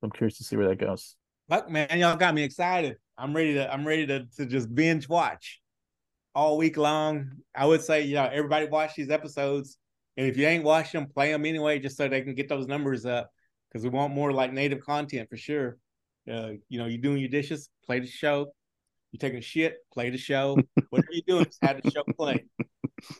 I'm 0.02 0.10
curious 0.10 0.38
to 0.38 0.44
see 0.44 0.56
where 0.56 0.68
that 0.68 0.80
goes. 0.80 1.14
Fuck 1.48 1.70
man, 1.70 1.88
y'all 1.98 2.16
got 2.16 2.34
me 2.34 2.42
excited. 2.42 2.96
I'm 3.18 3.34
ready 3.34 3.54
to 3.54 3.72
I'm 3.72 3.86
ready 3.86 4.06
to 4.06 4.26
to 4.36 4.46
just 4.46 4.74
binge 4.74 5.08
watch 5.08 5.60
all 6.34 6.56
week 6.58 6.76
long. 6.76 7.30
I 7.54 7.66
would 7.66 7.82
say, 7.82 8.02
you 8.02 8.14
know, 8.14 8.24
everybody 8.24 8.66
watch 8.66 8.94
these 8.94 9.10
episodes. 9.10 9.78
And 10.16 10.26
if 10.26 10.36
you 10.36 10.46
ain't 10.46 10.64
watched 10.64 10.92
them, 10.92 11.06
play 11.06 11.30
them 11.32 11.44
anyway, 11.44 11.78
just 11.78 11.96
so 11.96 12.08
they 12.08 12.22
can 12.22 12.34
get 12.34 12.48
those 12.48 12.66
numbers 12.66 13.04
up. 13.04 13.30
Because 13.68 13.84
we 13.84 13.90
want 13.90 14.14
more 14.14 14.32
like 14.32 14.52
native 14.52 14.80
content 14.80 15.28
for 15.28 15.36
sure. 15.36 15.78
Uh, 16.30 16.52
you 16.68 16.78
know, 16.78 16.86
you 16.86 16.98
doing 16.98 17.18
your 17.18 17.28
dishes, 17.28 17.68
play 17.84 18.00
the 18.00 18.06
show. 18.06 18.46
You 19.12 19.18
taking 19.18 19.38
a 19.38 19.42
shit, 19.42 19.76
play 19.92 20.10
the 20.10 20.18
show. 20.18 20.58
Whatever 20.90 21.08
you're 21.12 21.22
doing, 21.26 21.44
just 21.44 21.58
have 21.62 21.82
the 21.82 21.90
show 21.90 22.04
play. 22.16 22.44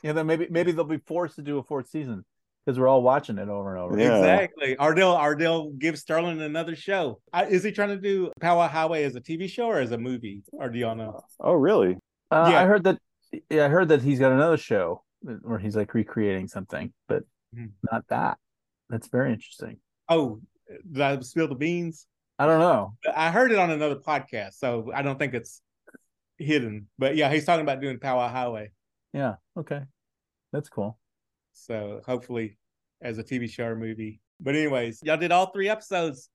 Yeah, 0.03 0.13
then 0.13 0.27
maybe 0.27 0.49
maybe 0.51 0.73
they'll 0.73 0.85
be 0.85 0.99
forced 1.07 1.37
to 1.37 1.43
do 1.43 1.59
a 1.59 1.63
fourth 1.63 1.89
season 1.89 2.25
because 2.67 2.81
we're 2.81 2.89
all 2.89 3.03
watching 3.03 3.39
it 3.39 3.49
over 3.49 3.77
and 3.77 3.85
over. 3.85 3.99
Yeah. 3.99 4.17
Exactly. 4.19 4.77
Or 4.77 4.95
they'll 5.37 5.71
give 5.71 5.97
Sterling 5.99 6.43
another 6.43 6.75
show. 6.75 7.21
I, 7.33 7.45
is 7.47 7.63
he 7.63 7.71
trying 7.71 7.91
to 7.91 7.97
do 7.97 8.33
Powwow 8.41 8.67
Highway 8.69 9.05
as 9.05 9.15
a 9.15 9.21
TV 9.21 9.49
show 9.49 9.67
or 9.67 9.79
as 9.79 9.93
a 9.93 9.99
movie? 9.99 10.43
Or 10.53 10.69
do 10.69 10.79
y'all 10.79 10.97
know? 10.97 11.21
Oh, 11.39 11.53
really? 11.53 11.97
Uh, 12.31 12.49
Yeah. 12.51 12.61
I 12.61 12.65
heard 12.65 12.83
that. 12.85 12.99
Yeah, 13.51 13.67
I 13.67 13.69
heard 13.69 13.89
that 13.91 14.03
he's 14.03 14.19
got 14.19 14.33
another 14.33 14.57
show 14.57 15.03
where 15.21 15.59
he's 15.59 15.77
like 15.77 15.95
recreating 15.95 16.49
something, 16.49 16.93
but 17.09 17.23
Mhm. 17.57 17.71
not 17.93 18.05
that. 18.09 18.39
That's 18.91 19.09
very 19.09 19.33
interesting. 19.33 19.79
Oh, 20.09 20.41
did 20.91 21.01
I 21.01 21.21
spill 21.21 21.49
the 21.49 21.55
beans? 21.55 22.07
I 22.39 22.47
don't 22.47 22.61
know. 22.61 22.95
I 23.15 23.31
heard 23.31 23.53
it 23.53 23.59
on 23.59 23.71
another 23.71 23.97
podcast, 23.97 24.55
so 24.55 24.91
I 24.95 25.03
don't 25.03 25.19
think 25.19 25.35
it's 25.35 25.63
hidden. 26.39 26.89
But 26.99 27.17
yeah, 27.17 27.33
he's 27.33 27.45
talking 27.45 27.63
about 27.63 27.81
doing 27.81 27.99
Powwow 27.99 28.29
Highway. 28.29 28.73
Yeah. 29.13 29.37
Okay. 29.57 29.83
That's 30.53 30.69
cool. 30.69 30.99
So 31.57 32.01
hopefully 32.07 32.59
as 33.03 33.19
a 33.19 33.25
TV 33.25 33.51
show 33.51 33.65
or 33.65 33.77
movie. 33.77 34.21
But 34.41 34.55
anyways, 34.55 35.01
y'all 35.03 35.17
did 35.17 35.33
all 35.33 35.51
three 35.51 35.69
episodes. 35.69 36.29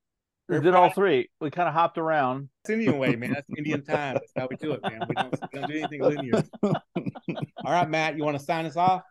We 0.49 0.59
did 0.59 0.75
all 0.75 0.89
three. 0.89 1.29
We 1.39 1.49
kind 1.49 1.69
of 1.69 1.73
hopped 1.73 1.97
around. 1.97 2.49
It's 2.63 2.71
Indian 2.71 2.97
way, 2.97 3.15
man. 3.15 3.31
That's 3.31 3.47
Indian 3.57 3.83
time. 3.85 4.15
That's 4.15 4.31
how 4.35 4.47
we 4.49 4.57
do 4.57 4.73
it, 4.73 4.81
man. 4.83 5.01
We 5.07 5.15
don't, 5.15 5.31
we 5.31 5.59
don't 5.59 5.69
do 5.69 5.77
anything 5.77 6.01
linear. 6.01 6.43
All 6.63 7.71
right, 7.71 7.89
Matt, 7.89 8.17
you 8.17 8.25
want 8.25 8.37
to 8.37 8.43
sign 8.43 8.65
us 8.65 8.75
off? 8.75 9.03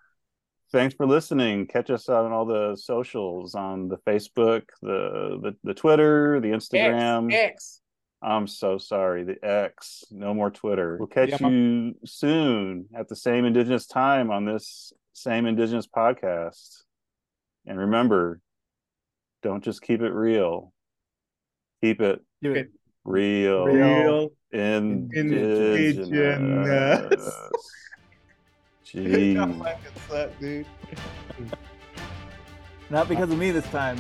Thanks 0.71 0.95
for 0.95 1.07
listening. 1.07 1.67
Catch 1.67 1.89
us 1.91 2.11
out 2.11 2.27
on 2.27 2.33
all 2.33 2.45
the 2.45 2.77
socials 2.77 3.55
on 3.55 3.89
the 3.89 3.97
Facebook, 4.07 4.63
the 4.83 5.41
the, 5.43 5.57
the 5.65 5.75
Twitter, 5.75 6.41
the 6.41 6.49
Instagram. 6.49 7.33
X, 7.33 7.43
X. 7.53 7.80
I'm 8.23 8.47
so 8.47 8.77
sorry. 8.79 9.25
The 9.25 9.37
X. 9.43 10.05
No 10.11 10.35
more 10.35 10.51
Twitter. 10.51 10.97
We'll 10.99 11.09
catch 11.09 11.31
Yeah, 11.31 11.49
you 11.49 11.95
soon 12.05 12.87
at 12.95 13.09
the 13.09 13.17
same 13.17 13.45
Indigenous 13.45 13.87
time 13.87 14.31
on 14.31 14.45
this 14.45 14.93
same 15.13 15.47
Indigenous 15.47 15.87
podcast. 15.87 16.83
And 17.67 17.79
remember, 17.79 18.41
don't 19.43 19.65
just 19.65 19.81
keep 19.83 20.03
it 20.03 20.11
real. 20.13 20.73
Keep 21.83 22.01
it 22.03 22.21
Give 22.43 22.57
it. 22.57 22.71
real. 23.05 23.65
Real. 23.65 24.31
Indigenous. 24.53 25.97
Indigenous. 25.97 27.33
Jeez. 28.87 29.35
Y'all 29.35 29.79
suck, 30.09 30.39
dude. 30.41 30.67
Not 32.91 33.09
because 33.09 33.31
of 33.31 33.39
me 33.39 33.51
this 33.51 33.67
time. 33.67 33.99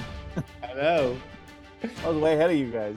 I 0.62 0.74
know. 0.74 1.16
I 2.04 2.08
was 2.08 2.18
way 2.18 2.34
ahead 2.34 2.50
of 2.50 2.56
you 2.56 2.70
guys. 2.70 2.96